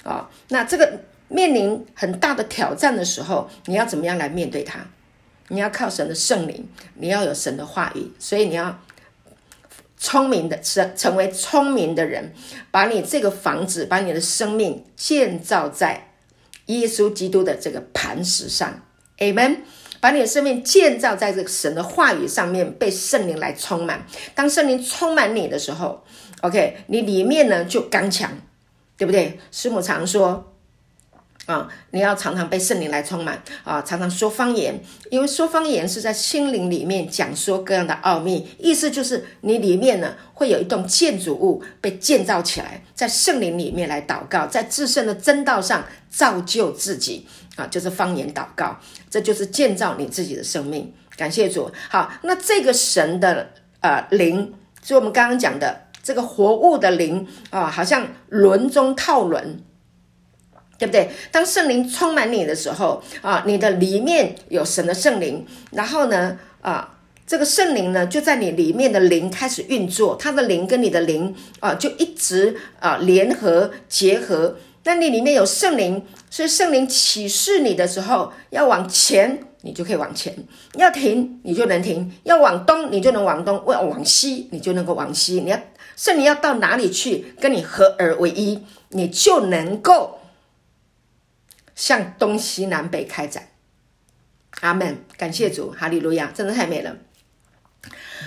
[0.06, 0.30] 啊。
[0.48, 4.78] 那这个面临很大的挑战的时候，你要怎么样来面对它？
[5.48, 8.78] 你要靠神的圣灵，你要有神的话语，所以你要。
[9.98, 12.34] 聪明的成成为聪明的人，
[12.70, 16.10] 把你这个房子，把你的生命建造在
[16.66, 18.82] 耶稣基督的这个磐石上
[19.16, 19.60] ，Amen。
[19.98, 24.04] 把你的生命建造在这个神的话语上面，被圣灵来充满。
[24.34, 26.04] 当圣灵充满你的时候
[26.42, 28.30] ，OK，你里面呢就刚强，
[28.96, 29.38] 对不对？
[29.50, 30.52] 师母常说。
[31.46, 34.82] 啊，你要常常被圣灵来充满啊，常常说方言，
[35.12, 48.76] 因为说方言是在心灵里面讲说各样的奥秘，意思就是你里面呢会有一栋建筑物被建造起来，在圣灵里面来祷告，在至圣的真道上造就自己啊，就是方言祷告，
[49.08, 50.92] 这就是建造你自己的生命。
[51.16, 51.70] 感谢主。
[51.88, 59.58] 好，那这个神的呃灵，就我们刚刚讲的这个活物的灵啊，好像轮中套轮。
[60.78, 61.08] 对不对？
[61.32, 74.58] 当圣灵充满你的时候啊，你的里面有神的圣灵，然后呢，啊，这个圣灵呢就在你里面的灵开始运作，他的灵跟你的灵啊就一直啊联合结合。
[74.84, 80.36] 那你里面有圣灵，所以圣灵启示你的时候，要往前你就可以往前，
[80.74, 85.40] 要停你就能停，要往东你就能往东，要往西你就能够往西。
[85.40, 85.58] 你要
[85.96, 90.20] 圣灵要到哪里去跟你合而为一，你就能够。
[91.74, 93.50] 向东西南北开展，
[94.62, 95.04] 阿门！
[95.18, 96.96] 感谢主，哈利路亚，真的太美了。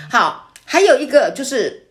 [0.08, 1.88] 好，还有一个就是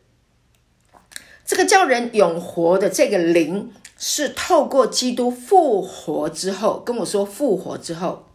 [1.45, 8.29] 这个叫人永活的这个灵，是透过基督复活之后，跟我说复活之后，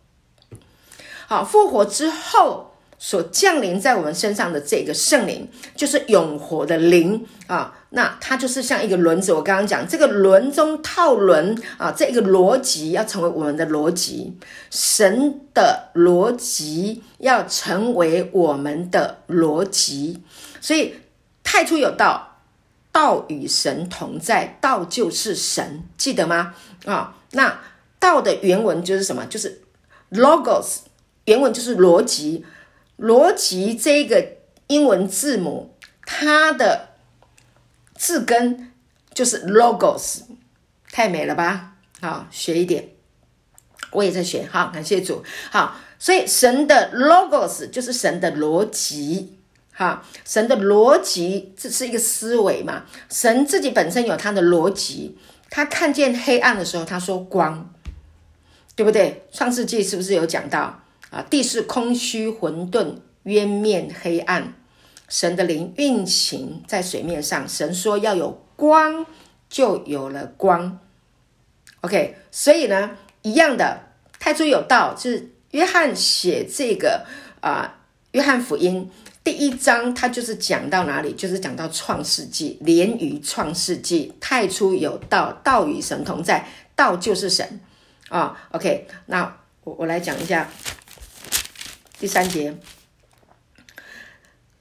[1.26, 2.73] 好，复活之后。
[2.98, 7.76] 所降临在我们身上的这个圣灵，就是永活的灵啊。
[7.90, 9.32] 那它就是像一个轮子。
[9.32, 14.36] 我刚刚讲这个轮中套轮啊，这一个逻辑要成为我们的逻辑，
[14.70, 20.22] 神的逻辑要成为我们的逻辑。
[20.60, 20.94] 所以
[21.44, 22.40] 太初有道，
[22.90, 26.54] 道与神同在，道就是神，记得吗？
[26.86, 27.60] 啊，那
[28.00, 29.24] 道的原文就是什么？
[29.26, 29.62] 就是
[30.10, 30.78] logos，
[31.26, 32.44] 原文就是逻辑。
[32.98, 34.36] 逻辑这个
[34.68, 35.74] 英文字母，
[36.06, 36.90] 它的
[37.94, 38.72] 字根
[39.12, 40.22] 就是 logos，
[40.90, 41.72] 太美了吧？
[42.00, 42.90] 好，学一点，
[43.92, 44.46] 我也在学。
[44.50, 45.24] 好，感谢主。
[45.50, 49.38] 好，所以神的 logos 就是神的逻辑，
[49.72, 52.84] 哈，神的逻辑这是一个思维嘛。
[53.10, 55.18] 神自己本身有他的逻辑，
[55.50, 57.72] 他看见黑暗的时候，他说光，
[58.76, 59.26] 对不对？
[59.32, 60.83] 创世纪是不是有讲到
[61.14, 61.22] 啊？
[61.30, 64.54] 地是空虚混沌，渊面黑暗。
[65.08, 69.06] 神的灵运行在水面上，神说要有光，
[69.48, 70.80] 就有了光。
[71.82, 72.90] OK，所以呢，
[73.22, 73.80] 一样的，
[74.18, 77.06] 太初有道，就是约翰写这个
[77.40, 77.80] 啊、
[78.12, 78.90] 约翰福音
[79.22, 87.60] 第一章，他就是讲到哪里，就是讲到创世纪，连于创世纪，太初有道，道与神同在，道就是神
[88.08, 90.50] 啊、OK，那我我来讲一下
[91.98, 92.54] 第三节。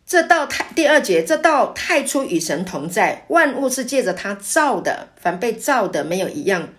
[0.06, 6.70] 这道太第二节，这道太初与神同在，万物是借着他造的，凡被造的没有一样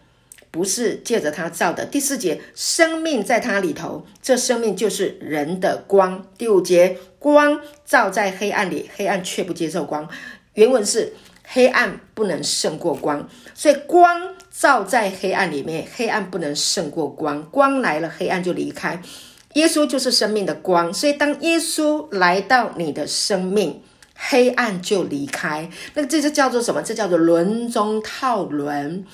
[0.53, 1.85] 不是借着他造的。
[1.85, 6.25] 第四节，生命在他里头，这生命就是人的光。
[6.38, 10.09] 第五节，光照在黑暗里，黑暗却不接受光。
[10.53, 17.43] 原文是黑暗不能胜过光，所以光照在黑暗里面，黑暗不能胜过光。
[17.51, 19.03] 光来了，黑暗就离开。
[19.55, 23.83] 耶稣就是生命的光，所以当耶稣来到你的生命，
[24.14, 25.71] 黑暗就离开。
[25.95, 26.83] 那这就叫做什么？
[26.83, 29.05] 这叫做轮中套轮。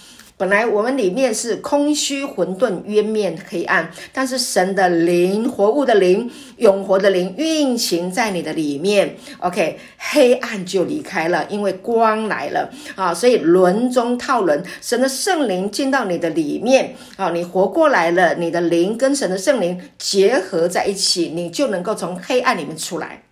[0.41, 13.13] 本来我们里面是空虚、混沌、渊面、黑暗，但是神的灵、活物的灵、永活的灵运行在你的里面，OK，黑暗就离开了，因为光来了啊！
[13.13, 23.25] 所以轮中套轮，神的圣灵进到你的里面啊，你活过来了，你的灵跟神的圣灵结合在一起，你就能够从黑暗里面出来，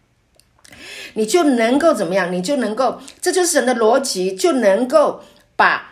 [1.14, 2.30] 你就能够怎么样？
[2.30, 5.22] 你就能够，这就是神的逻辑，就能够
[5.56, 5.87] 把。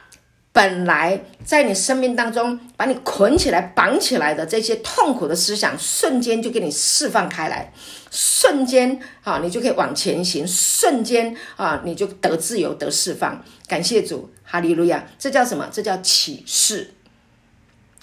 [0.57, 7.71] 本来在你生命当中把你捆起来、绑起来的这些痛苦的思想，瞬间就给你释放开来，
[8.11, 13.45] 瞬间啊，你就可以往前行，瞬间啊，你就得自由、得释放。
[13.69, 15.07] 感谢主，哈利路亚！
[15.19, 15.69] 这叫什么？
[15.71, 16.95] 这叫启示。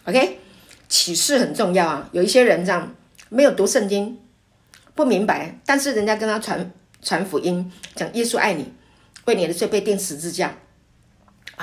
[0.03, 0.37] OK，
[0.87, 2.07] 启示很重要啊。
[2.11, 2.93] 有一些人这样
[3.29, 4.19] 没有读圣经，
[4.93, 8.71] 不明白，但是人家跟他传传福音，讲耶稣爱你，
[9.25, 10.55] 为你的罪被钉十字架。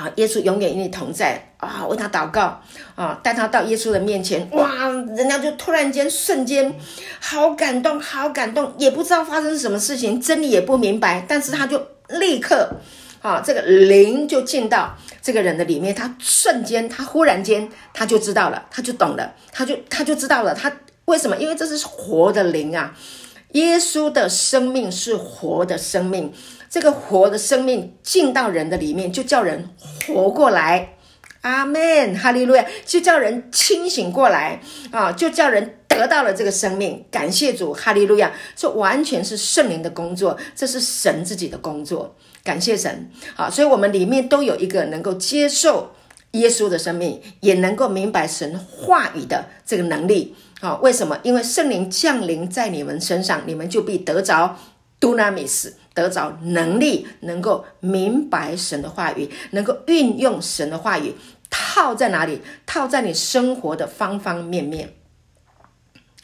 [0.01, 1.85] 啊，耶稣永远与你同在啊！
[1.87, 2.59] 为他祷告
[2.95, 4.89] 啊，带他到耶稣的面前，哇！
[5.15, 6.75] 人家就突然间瞬间
[7.21, 12.77] 好感动，好感动，也不知道发生什么事情，真理也不明白，但是他就立刻
[13.21, 20.73] 啊，这个灵就进到这个人的里面，他瞬间，他忽然间他就知道了，他就懂了，他就他就知道了，他
[21.05, 21.37] 为什么？
[21.37, 22.95] 因为这是活的灵啊！
[23.53, 26.33] 耶稣的生命是活的生命。
[26.69, 29.71] 这个活的生命进到人的里面，就叫人
[30.07, 30.95] 活过来。
[31.43, 34.61] 阿门，哈利路亚，就叫人清醒过来
[34.91, 37.03] 啊，就叫人得到了这个生命。
[37.11, 42.15] 感谢主，哈利路亚，这完全是圣灵的工作，这是神自己的工作。
[42.45, 45.93] 感谢神啊，所以我们里面都有一个能够接受
[46.33, 50.77] 耶稣的生命，也能够明白神话语的这个能力啊。
[50.83, 51.19] 为什么？
[51.23, 54.57] 因为圣灵降临在你们身上，你们就必得着。
[55.01, 61.15] Dunamis 得着能力，能够明白神的话语，能够运用神的话语，
[61.49, 62.43] 套在哪里？
[62.67, 64.93] 套在你生活的方方面面。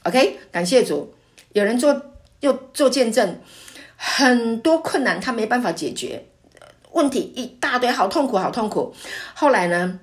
[0.02, 1.14] OK，感谢主。
[1.54, 2.02] 有人做
[2.40, 3.40] 又做见证，
[3.96, 6.26] 很多困难他没办法解决，
[6.92, 8.94] 问题一大堆，好痛苦，好痛苦。
[9.32, 9.98] 后来呢，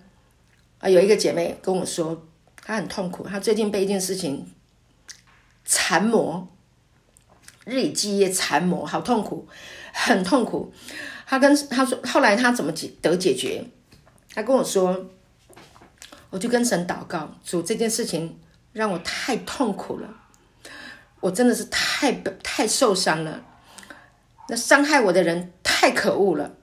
[0.80, 2.26] 啊，有一个姐妹跟我说，
[2.64, 4.52] 他很痛苦，他最近被一件事情
[5.66, 6.48] 缠磨。
[7.66, 9.48] 日以继夜缠磨，好痛苦，
[9.94, 10.74] 很痛苦。
[11.26, 13.64] 他跟他说，后来他怎么解得解决？
[14.36, 15.10] 他跟我说，
[16.30, 18.38] 我就跟神祷告，主，这件事情
[18.74, 20.10] 让我太痛苦了，
[21.22, 22.12] 我真的是太
[22.44, 23.42] 太受伤了。
[24.50, 26.58] 那伤害我的人太可恶了，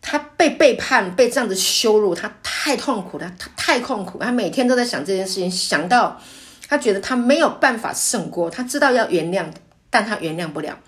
[0.00, 6.20] 他被背叛，被这样子羞辱，他太痛苦了，他太痛苦，他每天都在想这件事情，想到。
[6.68, 9.44] 他觉得他没有办法胜过，他知道要原谅，
[9.90, 10.78] 但他原谅不了。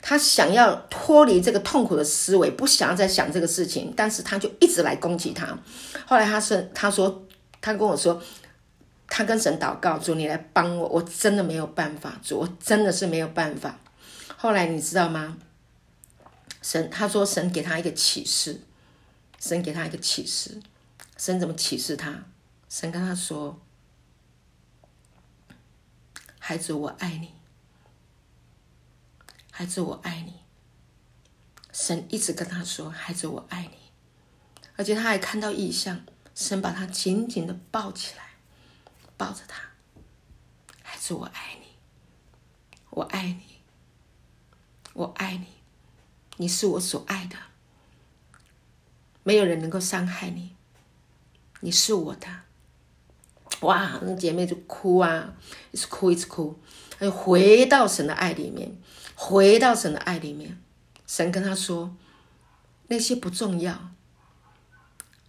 [0.00, 5.46] 他想要脱离这个痛苦的思维，不想要再想这个事情，但是他就一直来攻击他。
[6.06, 7.24] 后来他是他说，
[7.60, 8.20] 他跟我说，
[9.06, 13.78] 他跟神祷告，主你来帮我，我真的没有办法，主我真的是没有办法。
[14.38, 15.36] 后来你知道吗？
[16.62, 18.60] 神他说神给他一个启示，
[19.38, 20.58] 神给他一个启示，
[21.18, 22.24] 神怎么启示他？
[22.70, 23.60] 神跟他说。
[26.38, 27.34] 孩子，我爱你。
[29.50, 30.40] 孩子，我爱你。
[31.72, 33.76] 神一直跟他说：“孩子，我爱你。”
[34.76, 36.00] 而且他还看到异象，
[36.34, 38.30] 神把他紧紧的抱起来，
[39.16, 39.62] 抱着他。
[40.82, 41.66] 孩子我爱你，
[42.90, 43.60] 我爱你，
[44.94, 45.46] 我爱你，
[46.36, 47.36] 你是我所爱的，
[49.22, 50.56] 没有人能够伤害你，
[51.60, 52.26] 你是我的。
[53.60, 55.34] 哇，那姐妹就哭啊，
[55.72, 56.58] 一直哭，一直哭，
[56.98, 58.76] 她就回到神的爱里面，
[59.14, 60.58] 回到神的爱里面。
[61.06, 61.96] 神跟她说
[62.88, 63.90] ：“那些不重要，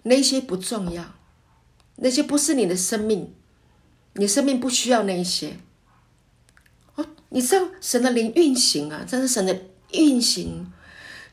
[0.04, 1.16] 那些不重要，
[1.96, 3.34] 那些不是你的生命。”
[4.14, 5.56] 你生命不需要那一些
[6.96, 9.56] 哦，你知道神的灵运行啊，这是神的
[9.92, 10.70] 运行，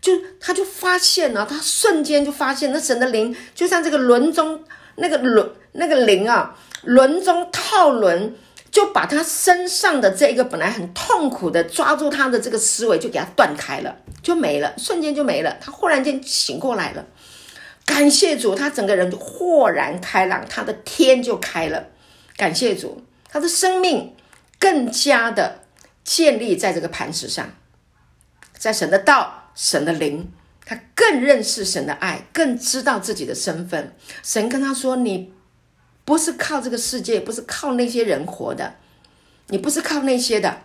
[0.01, 4.63] 就他就发现了，他瞬间就发现，那神的灵就像这个轮中
[4.97, 8.35] 那个轮那个灵啊，轮中套轮，
[8.71, 17.05] 就把他身上的这一个本来很痛苦的抓住他的这个思维，就给他断开了，就没了，瞬间就没了，他忽然间醒过来了，
[17.85, 21.87] 感谢主，他整个人就豁然开朗，他的天就开了。
[22.37, 24.15] 感谢主，他的生命
[24.59, 25.61] 更加的
[26.05, 27.51] 建立在这个磐石上，
[28.59, 30.31] 在神的道、神的灵，
[30.69, 33.95] 他更认识神的爱，更知道自己的身份。
[34.25, 35.33] 神跟他说：“你
[36.05, 38.75] 不是靠这个世界，不是靠那些人活的，
[39.47, 40.63] 你不是靠那些的，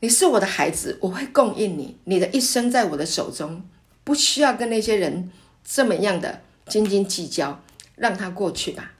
[0.00, 3.64] 你是我的孩子，我会供应你，你的一生在我的手中，
[4.02, 5.30] 不需要跟那些人
[5.64, 7.62] 这么样的斤斤计较，
[7.94, 8.92] 让他过去吧。”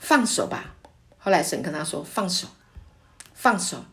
[0.00, 0.74] 放手吧。
[1.18, 2.48] 后来神跟他说：“放手，
[3.34, 3.84] 放手。”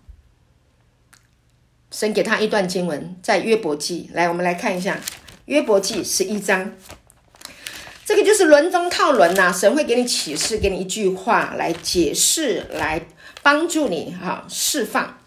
[1.91, 4.10] 神给他一段经文，在约伯记。
[4.13, 4.99] 来，我们来看一下
[5.45, 6.73] 约伯记十一章。
[8.06, 9.51] 这个就是轮中套轮呐。
[9.51, 13.06] 神会给你启示，给你一句话来解释，来
[13.41, 15.17] 帮助你哈释放。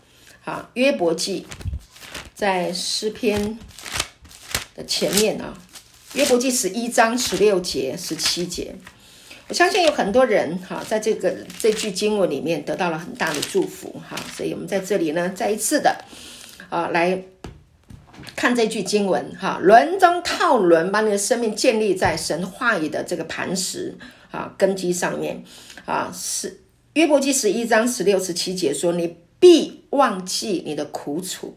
[0.43, 1.47] 好，约伯记
[2.35, 3.59] 在诗篇
[4.75, 5.55] 的前面啊。
[6.15, 8.75] 约伯记十一章十六节、十七节。
[9.49, 16.05] 我相信有很多人哈，在这个这句经文里面得到了很大的祝福哈，所以我们在这里呢，再一次的
[16.69, 17.25] 啊来
[18.37, 23.97] 看这句经文哈，轮中套轮，把你的生命建立在神话语的这个磐石
[24.31, 25.43] 啊根基上面
[25.85, 26.61] 啊，是
[26.95, 31.57] 约伯记十一章十六十七节说：“你必忘记你的苦楚，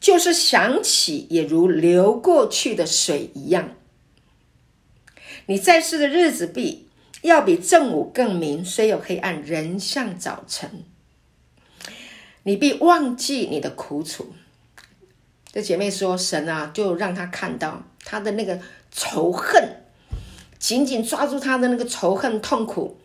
[0.00, 3.70] 就是想起也如流过去的水一样。
[5.46, 6.84] 你在世的日子必。”
[7.22, 10.84] 要比正午更明，虽有黑暗，仍像早晨。
[12.46, 14.32] 你必忘记你的苦楚。
[15.52, 18.56] 这姐妹说：“神啊，就让他看到他的那个
[18.92, 19.82] 仇恨，
[20.56, 23.00] 紧紧抓住他的那个仇恨痛苦，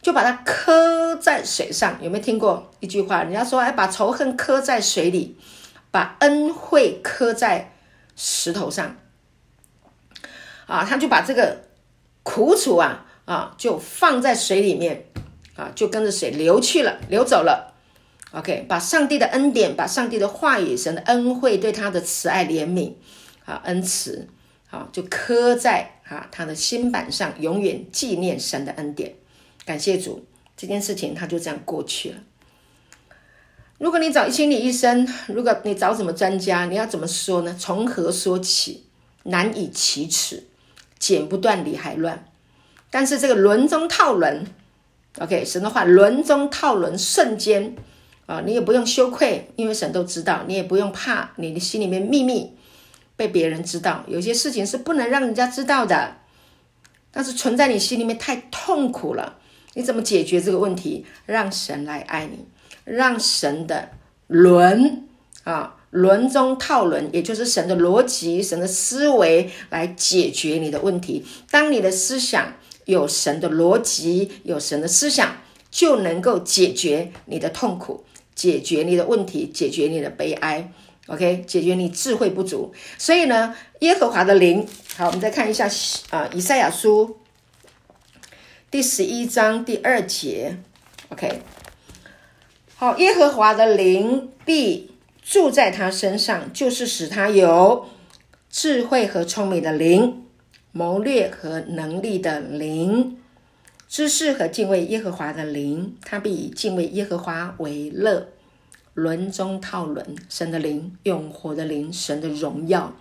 [0.00, 1.98] 就把它磕在水上。
[2.00, 3.24] 有没有听过一句话？
[3.24, 5.36] 人家说：‘哎，把仇恨刻在水里，
[5.90, 7.72] 把恩惠刻在
[8.14, 8.96] 石头上。’
[10.66, 11.62] 啊，他就把这个
[12.22, 15.06] 苦楚啊。”啊，就放在水里面，
[15.56, 17.73] 啊，就跟着水流去了，流走了。
[18.34, 22.94] OK，把上帝的恩典，把上帝的话语，神的恩惠，对他的慈爱怜悯，
[23.44, 24.26] 啊，恩慈，
[24.70, 29.14] 啊，就刻在啊他的心板上，永远纪念神的恩典。
[29.64, 32.16] 感谢主，这件事情他就这样过去了。
[33.78, 37.54] 如果你找心理医生，如果你找什么专家，你要怎么说呢？
[37.58, 38.84] 从何说起？
[39.26, 40.42] 难以启齿，
[40.98, 42.26] 剪不断，理还乱。
[42.90, 44.44] 但是这个轮中套轮
[45.18, 47.74] ，OK，神的话，轮中套轮，瞬间
[48.26, 52.52] 啊，你也不用羞愧，因为神都知道，你也不用怕你的心里面秘密
[53.16, 54.04] 被别人知道。
[54.08, 56.16] 有些事情是不能让人家知道的，
[57.10, 59.36] 但是存在你心里面太痛苦了，
[59.74, 61.04] 你怎么解决这个问题？
[61.26, 62.46] 让神来爱你，
[62.84, 63.90] 让神的
[64.26, 65.04] 轮
[65.44, 71.24] 啊，轮中套轮，也就是神的逻辑、神的思维来解决你的问题。
[71.50, 72.54] 当你的思想。
[72.86, 75.38] 有神的逻辑，有神的思想，
[75.70, 80.72] 就能够解决你的痛苦，解决你的问题，解决你的悲哀。
[81.06, 82.72] OK，解决你智慧不足。
[82.98, 84.66] 所以呢，耶和华的灵，
[84.96, 85.68] 好，我们再看一下
[86.10, 87.18] 啊，以赛亚书
[88.70, 90.56] 第十一章第二节。
[91.10, 91.42] OK，
[92.76, 94.90] 好，耶和华的灵必
[95.22, 97.86] 住在他身上，就是使他有
[98.50, 100.20] 智慧和聪明的灵。
[100.76, 103.18] 谋略和能力的灵，
[103.94, 108.26] 知识和敬畏耶和华的灵，他必以敬畏耶和华为乐。
[108.94, 112.92] 轮中套轮，神的灵，永活的灵，神的荣耀，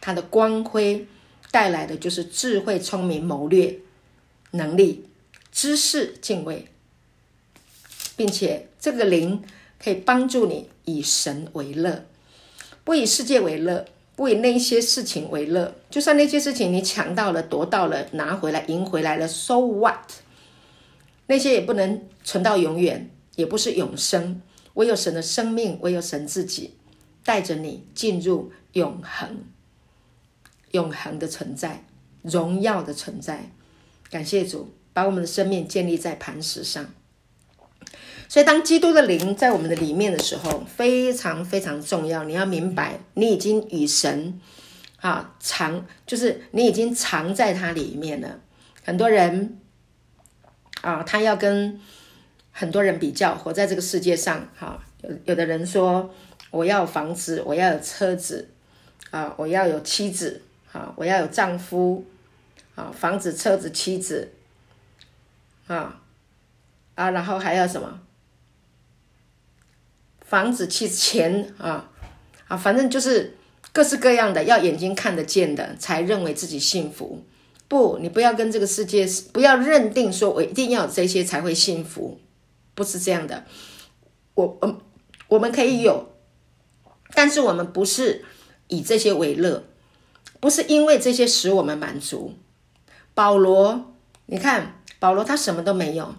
[0.00, 1.08] 他的光辉
[1.50, 3.80] 带来的就是智慧、聪明、谋略、
[4.52, 5.08] 能力、
[5.50, 6.68] 知识、敬畏，
[8.16, 9.42] 并且这个灵
[9.82, 12.04] 可以帮助你以神为乐，
[12.84, 13.84] 不以世界为乐。
[14.14, 19.98] 不以那些事情为乐，就算那些事情你抢到了、夺到了、拿回来、赢回来了，so what？
[21.28, 24.42] 那些也不能存到永远，也不是永生。
[24.74, 26.74] 唯有神的生命，唯有神自己
[27.24, 29.44] 带着你进入永恒、
[30.72, 31.84] 永恒的存在、
[32.22, 33.50] 荣耀的存在。
[34.10, 36.86] 感谢主，把我们的生命建立在磐石上。
[38.28, 42.24] 所以，当基督的灵在我们的里面的时候，非常非常重要。
[42.24, 44.40] 你要明白，你已经与神
[45.00, 48.40] 啊藏，就是你已经藏在他里面了。
[48.84, 49.58] 很多人
[50.88, 51.80] 啊，他要跟。
[52.50, 56.12] 很多人比较活在这个世界上，哈，有有的人说
[56.50, 58.48] 我要房子，我要有车子，
[59.12, 62.04] 啊，我要有妻子，啊，我要有丈夫，
[62.74, 64.32] 啊，房子、车子、妻子，
[65.68, 66.00] 啊，
[66.96, 68.00] 啊，然后还要什么？
[70.22, 71.88] 房子、妻子、钱，啊，
[72.48, 73.36] 啊，反正就是
[73.72, 77.24] 各式各样的，要眼睛看得见的，才认为自己幸福。
[77.68, 82.18] 不，你不要跟这个世界，不要认定说我一定要有这些才会幸福。
[82.74, 83.44] 不是这样的，
[84.34, 84.80] 我嗯，
[85.26, 86.08] 我们可以有，
[87.12, 88.24] 但是我们不是
[88.68, 89.64] 以这些为乐，
[90.40, 92.34] 不是因为这些使我们满足。
[93.14, 93.92] 保罗，
[94.26, 96.14] 你看保罗他什么都没有，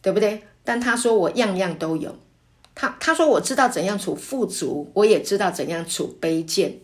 [0.00, 0.42] 对不对？
[0.64, 2.18] 但他说我样样都有，
[2.74, 6.78] 他他说我知道怎样处富足，我也知道怎样处卑贱。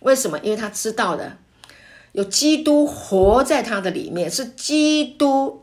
[0.00, 0.38] 为什么？
[0.40, 1.38] 因为他知道的
[2.12, 5.58] 有基督活在他的里面，是基督。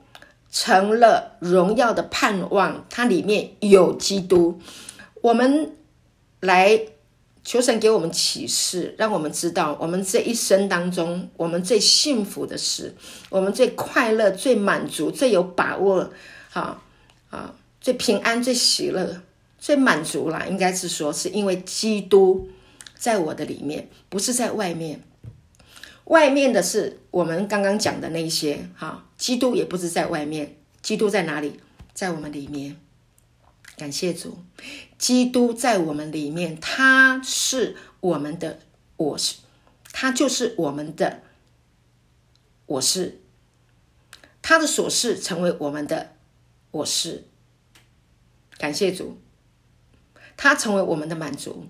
[0.52, 4.60] 成了荣耀的盼望，它里面有基督。
[5.22, 5.76] 我们
[6.40, 6.88] 来
[7.44, 12.96] 求神给我们启示，让我们知道，我们这一生当中，我们最幸福的事，
[13.30, 16.10] 我们最快乐、最满足、最有把握，
[16.54, 16.82] 啊
[17.30, 19.22] 啊，最平安、最喜乐、
[19.60, 20.48] 最满足啦。
[20.50, 22.50] 应该是说，是因为基督
[22.98, 25.04] 在我的里面，不是在外面。
[26.10, 31.60] 外面的是我们刚刚讲的那些，哈，基督也不是在外面，基督在哪里？
[31.94, 32.80] 在我们里面。
[33.78, 34.38] 感谢主，
[34.98, 38.60] 基督在我们里面，他是我们的
[38.98, 39.38] 我是，
[39.94, 41.22] 他就是我们的
[42.66, 43.22] 我是，
[44.42, 46.16] 他的所是成为我们的
[46.72, 47.26] 我是。
[48.58, 49.22] 感谢主，
[50.36, 51.68] 他成为我们的满足。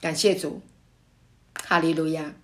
[0.00, 0.62] 感谢主，
[1.62, 2.34] 哈利路亚。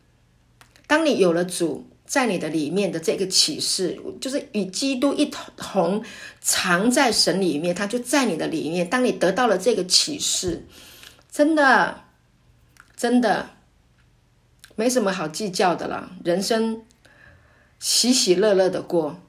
[0.95, 6.05] 当你有了主在你的里面的这个启示，就是与基督一同
[6.41, 8.89] 藏在神里面，他就在你的里面。
[8.89, 10.65] 当你得到了这个启示，
[11.33, 12.05] 真的，
[12.97, 13.51] 真的
[14.77, 16.13] 没什么好计较的了。
[16.23, 16.85] 人生
[17.81, 19.21] 喜喜乐乐的过，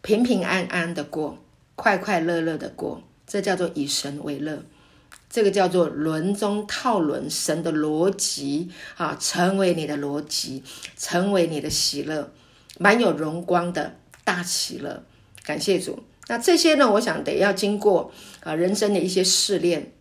[0.00, 1.38] 平平安安的过，
[1.74, 4.62] 快快乐乐的过，这叫做以神为乐。
[5.34, 10.62] 这个叫做轮中套轮，神的逻辑啊，成为你的逻辑，
[10.96, 12.32] 成为你的喜乐，
[12.78, 15.02] 蛮有荣光的大喜乐。
[15.42, 16.04] 感谢主。
[16.28, 18.12] 那这些呢，我想得要经过
[18.44, 19.92] 啊人生的一些试炼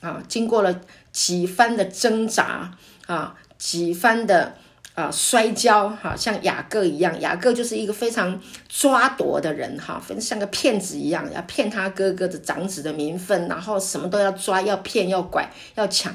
[0.00, 0.80] 啊，经过了
[1.10, 2.78] 几番的挣扎
[3.08, 4.58] 啊，几番的。
[4.96, 16.10] 啊，摔跤哈，像雅各一样，雅各就是一个非常抓夺的人哈，分像个骗子一样，要骗他哥哥的长子的名分，然后什么都要抓，要骗，要拐，要抢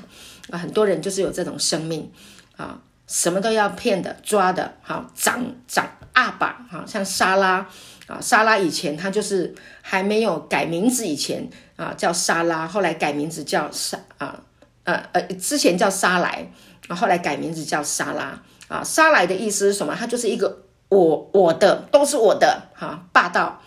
[0.49, 0.57] 啊。
[0.57, 2.11] 很多人就是有这种生命
[2.57, 7.67] 啊，什么都要骗的、抓的，哈，长长阿爸哈，像撒拉
[8.07, 9.53] 啊，撒拉以前他就是
[9.83, 14.41] 还没有改名字以前啊叫撒拉，后来改名字叫撒啊
[14.85, 16.51] 呃呃，之前叫撒莱，
[16.87, 18.41] 啊，后来改名字叫撒拉。
[18.71, 19.93] 啊，撒莱的意思是什么？
[19.93, 23.61] 他就是一个我我的都是我的哈，霸道，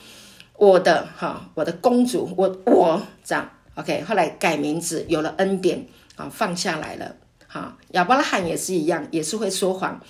[0.57, 4.02] 我的哈，我的公主，我我这样 OK。
[4.09, 5.86] 后来改名字，有了恩典
[6.16, 7.16] 啊，放下来了。
[7.46, 10.00] 哈，亚伯拉罕也是一样，也是会说谎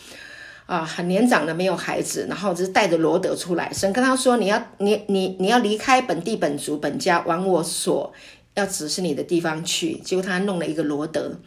[0.66, 3.72] 啊，很年长的没有孩子，然后就是带着罗德出来。
[3.72, 8.12] 神跟他说：“你要你你你要离开本地本族本家，往我所
[8.54, 11.40] 要指示你的地方去。”结果他弄了一个罗德，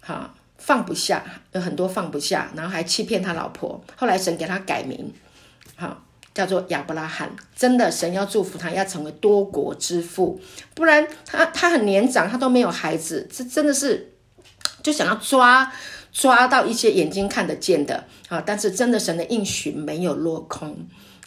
[0.00, 0.34] 哈。
[0.66, 3.80] 放不下，有很多放不下，然后还欺骗他老婆。
[3.94, 5.12] 后来神给他改名，
[5.76, 6.02] 好，
[6.34, 7.30] 叫做亚伯拉罕。
[7.54, 10.40] 真的，神要祝福他，要成为多国之父。
[10.74, 14.12] 不然他他很年长，他都没有孩子，这真的是
[14.82, 15.72] 就想要抓
[16.10, 18.42] 抓到一些眼睛看得见的啊！
[18.44, 20.76] 但是真的，神的应许没有落空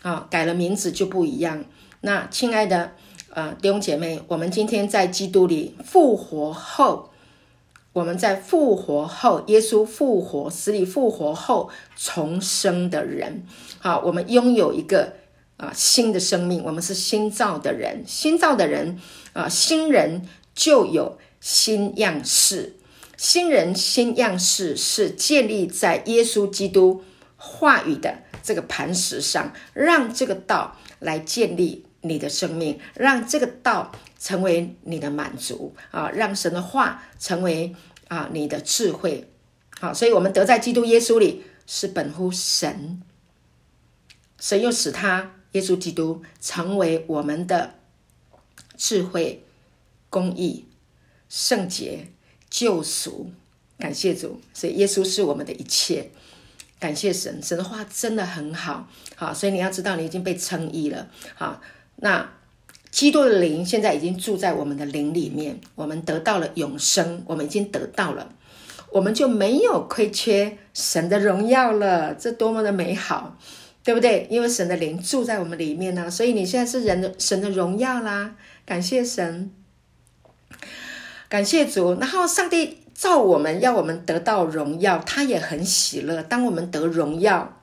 [0.01, 0.27] 啊！
[0.29, 1.63] 改了名字就不一样。
[2.01, 2.91] 那亲爱的
[3.33, 7.08] 呃弟兄姐妹，我们今天在基督里复活后。
[7.91, 13.43] 我们在复活后，耶稣复活，死里复活后重生的人，
[13.79, 15.13] 好，我们拥有一个
[15.57, 18.99] 啊新的生命，我们是新造的人，新造的人
[19.33, 22.75] 啊，新人就有新样式，
[23.17, 27.03] 新人新样式是建立在耶稣基督
[27.37, 37.73] 话语的这个磐石上，让这个道来建立你的生命，让这个道成为你的满足啊，让神的话成为
[38.09, 39.31] 啊你的智慧。
[39.79, 43.01] 好，所以我们得在基督耶稣里是本乎神，
[44.39, 47.75] 神又使他耶稣基督成为我们的
[48.75, 49.45] 智慧、
[50.09, 50.67] 公义、
[51.29, 52.09] 圣洁、
[52.49, 53.31] 救赎。
[53.77, 56.11] 感谢主，所以耶稣是我们的一切。
[56.79, 61.61] 感谢神，神的话真的很好，好，所以你要知道你已经被称义了，好，
[61.97, 62.29] 那
[62.91, 68.29] 基督的灵现在已经住在我们的灵里面，我们得到了永生，我们已经得到了，
[68.91, 73.37] 我们就没有亏缺神的荣耀了，这多么的美好，
[73.83, 74.27] 对不对？
[74.29, 78.35] 因为神的灵住在我们里面呢、所以你现在是人的神的荣耀啦，
[78.65, 79.51] 感谢神，
[81.27, 82.77] 感谢主，然后上帝。
[82.99, 86.21] 造我们要我们得到荣耀，他也很喜乐。
[86.21, 87.58] 当我们得荣耀，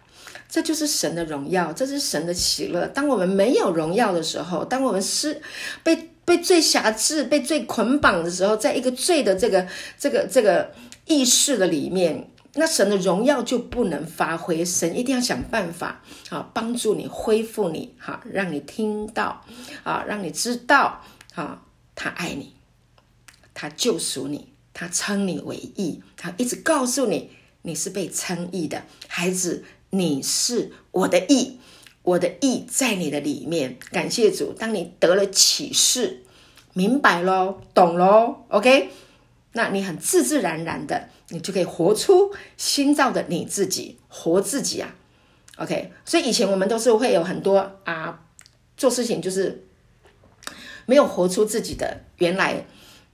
[0.49, 2.87] 这就是神的荣耀，这是神的喜乐。
[2.87, 5.41] 当我们没有荣耀的时候，当我们是
[5.83, 9.67] 被被罪辖制、被罪捆绑的时候，在一个罪的这个
[9.99, 10.73] 这个这个
[11.07, 14.65] 意识的里面，那神的荣耀就不能发挥。
[14.65, 19.45] 神一定要想办法啊，帮助你恢复你，哈，让你听到
[19.83, 21.03] 啊，让你知道
[21.35, 21.63] 啊，
[21.95, 22.55] 他爱你，
[23.53, 24.49] 他救赎你。
[24.79, 27.31] 他称你为义，他一直告诉你，
[27.63, 31.59] 你是被称义的孩子，你是我的意，
[32.03, 33.79] 我的意在你的里面。
[33.91, 36.23] 感谢主，当你得了启示，
[36.73, 38.91] 明白咯，懂咯，OK，
[39.53, 44.95] 那你很自自然然的，你就可以活出新造的你自己，活自己啊
[45.57, 45.93] ，OK。
[46.05, 48.21] 所以以前我们都是会有很多啊，
[48.77, 49.65] 做事情就是
[50.85, 52.65] 没有活出自己的原来。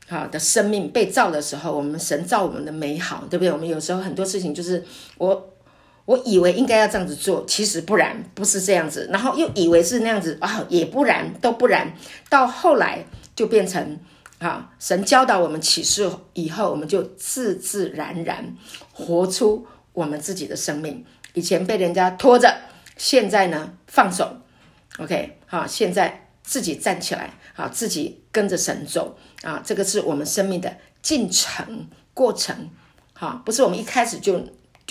[0.09, 3.51] 好的生命被造的时候，我们神造我们的美好，对不对？
[3.51, 4.85] 我们有时候很多事情就是
[5.17, 5.52] 我
[6.05, 9.09] 我以为应该要这样子做，其实不然，不是这样子。
[9.13, 11.95] 然后又以为是那样子啊，也不然，都不然。
[12.29, 13.05] 到后来
[13.37, 13.99] 就变成
[14.39, 18.57] 啊，神教导我们启示以后，我们就自自然然
[18.93, 21.05] 活出我们自己的生命。
[21.35, 22.53] 以前被人家拖着，
[22.97, 24.37] 现在呢放手
[24.99, 29.17] ，OK，好，现在自己站起来，好，自己跟着神走。
[29.43, 32.71] 啊，这个是我们生命的进程过程，
[33.15, 34.41] 哈，不是我们一开始就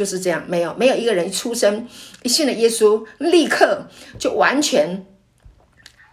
[0.02, 1.88] 就是这样，没有，没有一个人一出生
[2.24, 3.86] 一信了耶稣，立刻
[4.18, 5.06] 就完全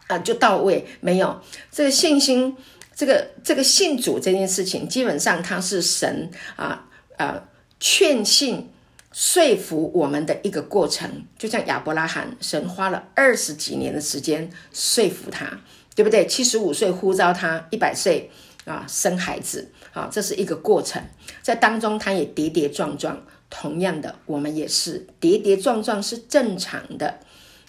[0.08, 1.40] 啊就到位，没有
[1.72, 2.54] 这个信心，
[2.94, 6.86] 这个这个信主这件事情，基本上它是神啊
[7.16, 7.42] 啊
[7.80, 8.68] 劝信
[9.10, 15.58] 说服我们的一个过程，就像亚伯拉罕，神花了二十几年的时间说服他。
[15.96, 16.24] 对不对？
[16.28, 18.30] 七十五岁呼召他，一百岁
[18.68, 21.02] 啊生孩子啊，这是一个过程，
[21.42, 23.18] 在当中他也跌跌撞撞。
[23.50, 27.14] 同样的，我们也是跌跌撞撞是正常的。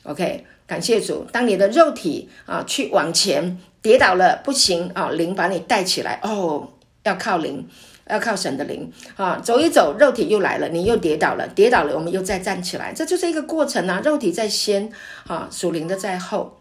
[0.04, 1.26] OK，感谢主。
[1.32, 6.70] 当你的肉体啊去往前跌倒了，不行啊，灵把你带起来哦，
[7.04, 7.66] 要靠灵，
[8.10, 14.02] 要靠神的灵啊，走一走，肉体又来了，你又跌倒了，跌倒了，我们又再站起来，这就是一个过程啊。
[14.04, 14.92] 肉体在先
[15.28, 16.60] 啊，属灵的在后。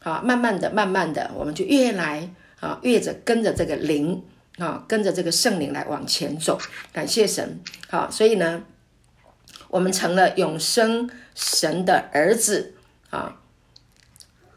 [0.00, 2.30] 啊，慢慢的，慢慢的，我们就越来
[2.60, 4.22] 啊，越着跟着这个灵
[4.58, 6.58] 啊，跟着这个圣灵来往前走。
[6.92, 8.64] 感谢神，好，所以呢，
[9.68, 12.74] 我们成了永生神的儿子
[13.10, 13.40] 啊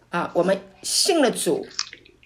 [0.09, 1.67] 啊，我们信了主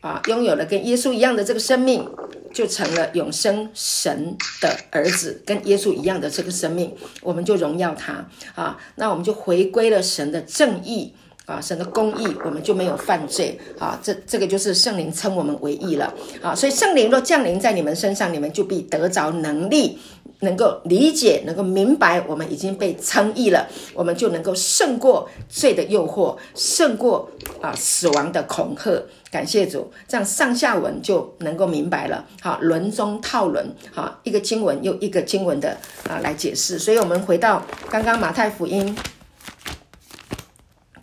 [0.01, 2.09] 啊，拥有了跟耶稣一样的这个生命，
[2.53, 11.13] 就成了永生神的儿子，跟耶稣一样的这个生命，我们就荣耀他啊，那我们就回归了神的正义。
[11.46, 14.00] 啊，神的公义，我们就没有犯罪啊！
[14.02, 16.56] 这这个就是圣灵称我们为义了啊！
[16.56, 20.00] 所以圣灵若降临在你们身上，你们就必得着能力，
[20.39, 27.30] 能够理解，能够明白，我们已经被称义了，我们就能够胜过罪的诱惑，胜过
[27.62, 29.04] 啊死亡的恐吓。
[29.32, 32.26] 感谢主，这样上下文就能够明白了。
[32.41, 35.78] 好，轮中套轮，好，一个经文又一个经文的
[36.10, 36.80] 啊来解释。
[36.80, 38.98] 所以，我们回到刚刚马太福音。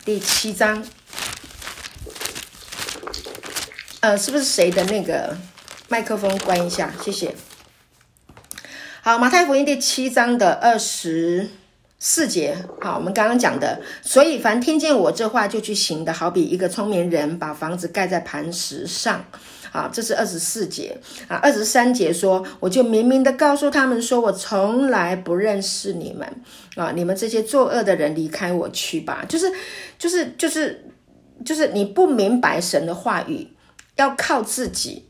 [0.05, 0.83] 第七章，
[4.01, 5.37] 呃，是不是谁的那个
[5.87, 6.91] 麦克风关一下？
[7.01, 7.33] 谢谢。
[9.01, 11.49] 好，马太福音第七章的二十
[11.99, 19.23] 四节，好，我们刚刚讲的，所以凡听见我这话就去行的，好比一个聪明人把房子盖在磐石上。
[19.73, 20.95] 好，这是二十四节
[21.27, 21.37] 啊。
[21.37, 26.31] 二十三节说，我就明明的告诉他们说，我从来不认识你们
[26.75, 26.91] 啊！
[26.95, 29.25] 你们这些作恶的人，离开我去吧。
[29.27, 29.51] 就是，
[29.97, 30.85] 就是，就是，
[31.43, 33.47] 就是你不明白神的话语，
[33.95, 35.07] 要靠自己。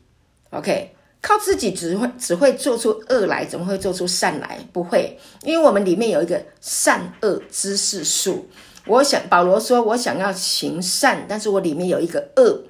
[0.48, 4.58] OK，靠自己只会只会做出恶来，怎么会做出善来？
[4.72, 8.48] 不会，因为我们里面有一个善恶知识树。
[8.86, 12.62] 我想保罗说，我想要行善，但是我里面有一个恶，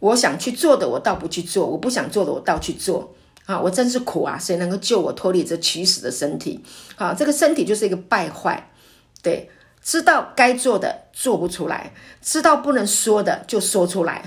[0.00, 3.14] 我想去做的，我倒不去做；我不想做的，我倒去做。
[3.46, 4.38] 啊，我真是苦啊！
[4.38, 6.60] 谁能够救我脱离这取死的身体？
[6.96, 8.70] 啊，这个身体就是一个败坏，
[9.22, 9.50] 对。
[9.80, 14.22] 知道该做的做不出来，知道不能说的就说出来，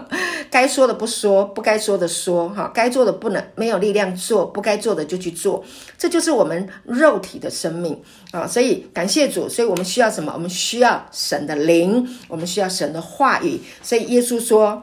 [0.48, 5.62] 该说的不说，不该说的说，哈，该做的不能没有力量做，不该做的就去做，
[5.98, 8.00] 这就是我们肉体的生命
[8.30, 8.46] 啊！
[8.46, 10.32] 所以感谢主，所以我们需要什么？
[10.32, 13.60] 我们需要神的灵，我们需要神的话语。
[13.82, 14.82] 所以耶稣说，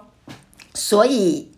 [0.73, 1.51] 所以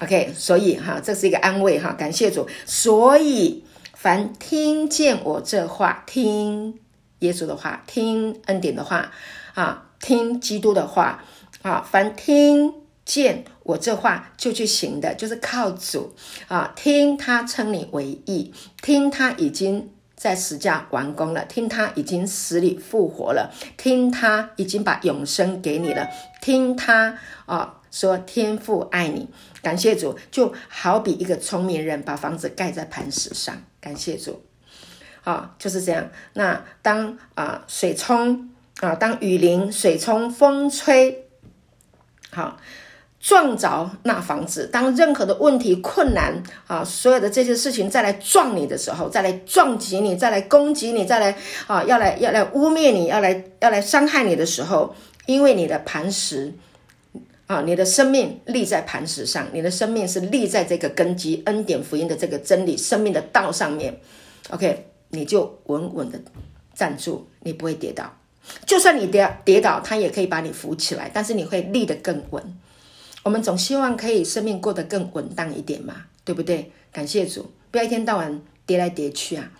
[0.00, 2.46] ，OK，所以哈，这是一个安慰哈，感谢主。
[2.66, 6.78] 所以凡听见我这话，听。
[7.20, 9.10] 耶稣的话，听恩典的话，
[9.54, 11.24] 啊，听基督的话，
[11.62, 12.72] 啊，凡听
[13.04, 16.14] 见我这话就去行的，就是靠主
[16.46, 26.10] 啊，听他称你为义，听他已经在十架完工了，听他已经死里复活了，听他已经把永生给你了，
[26.42, 27.16] 听他
[27.46, 29.28] 啊说天父爱你，
[29.62, 34.42] 感谢主，就好比一个聪明人把房子盖在磐石上，感谢主。
[35.24, 36.08] 啊，就是这样。
[36.32, 38.50] 那当啊水冲
[38.80, 41.28] 啊，当雨淋、水冲、风吹，
[42.30, 42.58] 好
[43.20, 44.68] 撞着那房子。
[44.72, 54.94] 当任何的问题、困难啊，所有的这些事情再来撞你的时候，再来撞击你，再来攻击你，再来啊，要来要来污蔑你，要来要来伤害你的时候，
[55.26, 56.52] 因为你的磐石
[57.46, 64.00] 啊，你的生命立在磐石上，你的生命是立在这个根基恩典福音的这个真理生命的道上面。
[64.50, 64.86] OK。
[65.10, 66.20] 你就稳稳的
[66.74, 68.14] 站住，你不会跌倒。
[68.66, 72.58] 就算你跌跌倒，他也可以把你扶起来，但是你会立得更稳。
[73.28, 76.72] 我们总希望可以生命过得更稳当一点嘛，对不对？
[76.90, 79.50] 感谢主，不要一天到晚跌来跌去啊！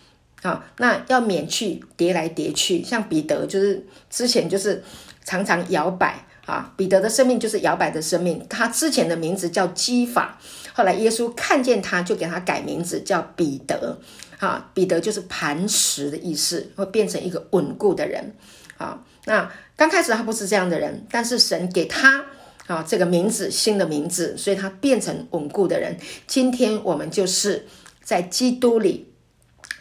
[0.43, 2.83] 好，那要免去跌来跌去。
[2.83, 4.83] 像彼得，就是之前就是
[5.23, 6.73] 常常摇摆啊。
[6.79, 8.43] 彼得的生命就是摇摆的生命。
[8.49, 10.39] 他之前的名字叫基法，
[10.73, 13.99] 后来耶稣看见他就给他改名字叫彼得。
[14.39, 18.35] 啊，彼得就是磐石的意思，会变成一个稳固的人。
[18.79, 22.25] 啊，那刚开始他不是这样的人，但是神给他
[22.69, 25.97] 啊这个名字，新的名字，所以他变成稳固的人。
[26.29, 27.67] 今天我们就是
[28.05, 29.09] 在基督里，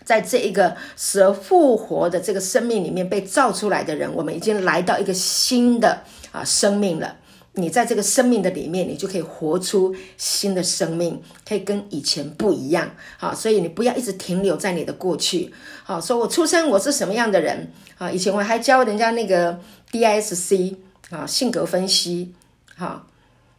[0.04, 7.18] 在这一个死而复活的这个生命里面被造出来的人，我们已经来到一个新的啊生命了。
[7.60, 12.92] 你在这个生命的里面，你就可以活出新的生命，可以跟以前不一样。
[13.18, 15.52] 好，所以你不要一直停留在你的过去。
[15.84, 18.12] 好，说我出生我是什么样的人啊？
[18.12, 19.60] 以前我还教人家那个
[19.92, 20.76] DISC
[21.10, 22.36] 啊，性格分析。
[22.78, 23.06] 哈，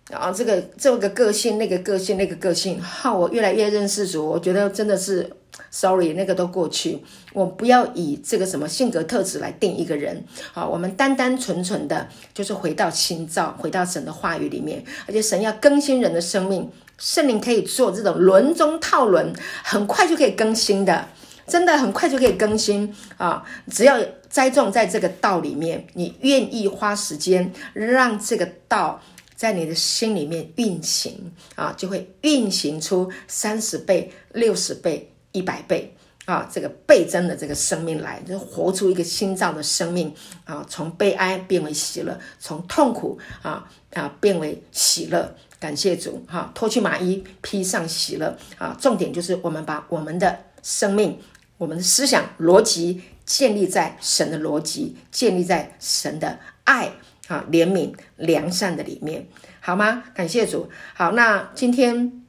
[0.09, 2.81] 然后这个这个个性，那个个性，那个个性。
[2.81, 5.31] 哈，我越来越认识主，我觉得真的是。
[5.71, 7.03] Sorry，那个都过去。
[7.33, 10.25] 我不要以这个什么性格特质来定一个人。
[10.53, 14.83] 好，我们单单纯纯的，就是回到心造，回到神的话语里面。
[15.07, 19.33] 而且神要更新人的生命，圣灵可以做这种轮中套轮，
[19.65, 21.09] 很快就可以更新的，
[21.47, 23.45] 真的很快就可以更新啊！
[23.71, 23.99] 只要
[24.31, 29.01] 栽种在这个道里面，你愿意花时间让这个道
[29.35, 35.13] 在你的心里面运行啊，就会运行出三十倍、六十倍。
[35.33, 40.13] 一百倍啊，这个倍增的这个生命来，就活出一个新造的生命
[40.45, 45.37] 啊，从悲哀变为喜乐，从痛苦啊啊变为喜乐。
[45.61, 48.75] 感谢主哈，脱去麻衣，披上喜乐啊。
[48.81, 51.19] 重点就是我们把我们的生命、
[51.59, 56.93] 我们的思想逻辑建立在神的逻辑，建立在神的爱
[57.29, 59.29] 啊、怜悯、良善的里面，
[59.61, 60.05] 好吗？
[60.15, 60.71] 感谢主。
[60.95, 62.23] 好，那今天。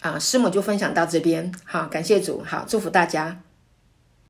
[0.00, 3.40] 啊，师母就分享到这边，好，感谢主，好，祝福大家。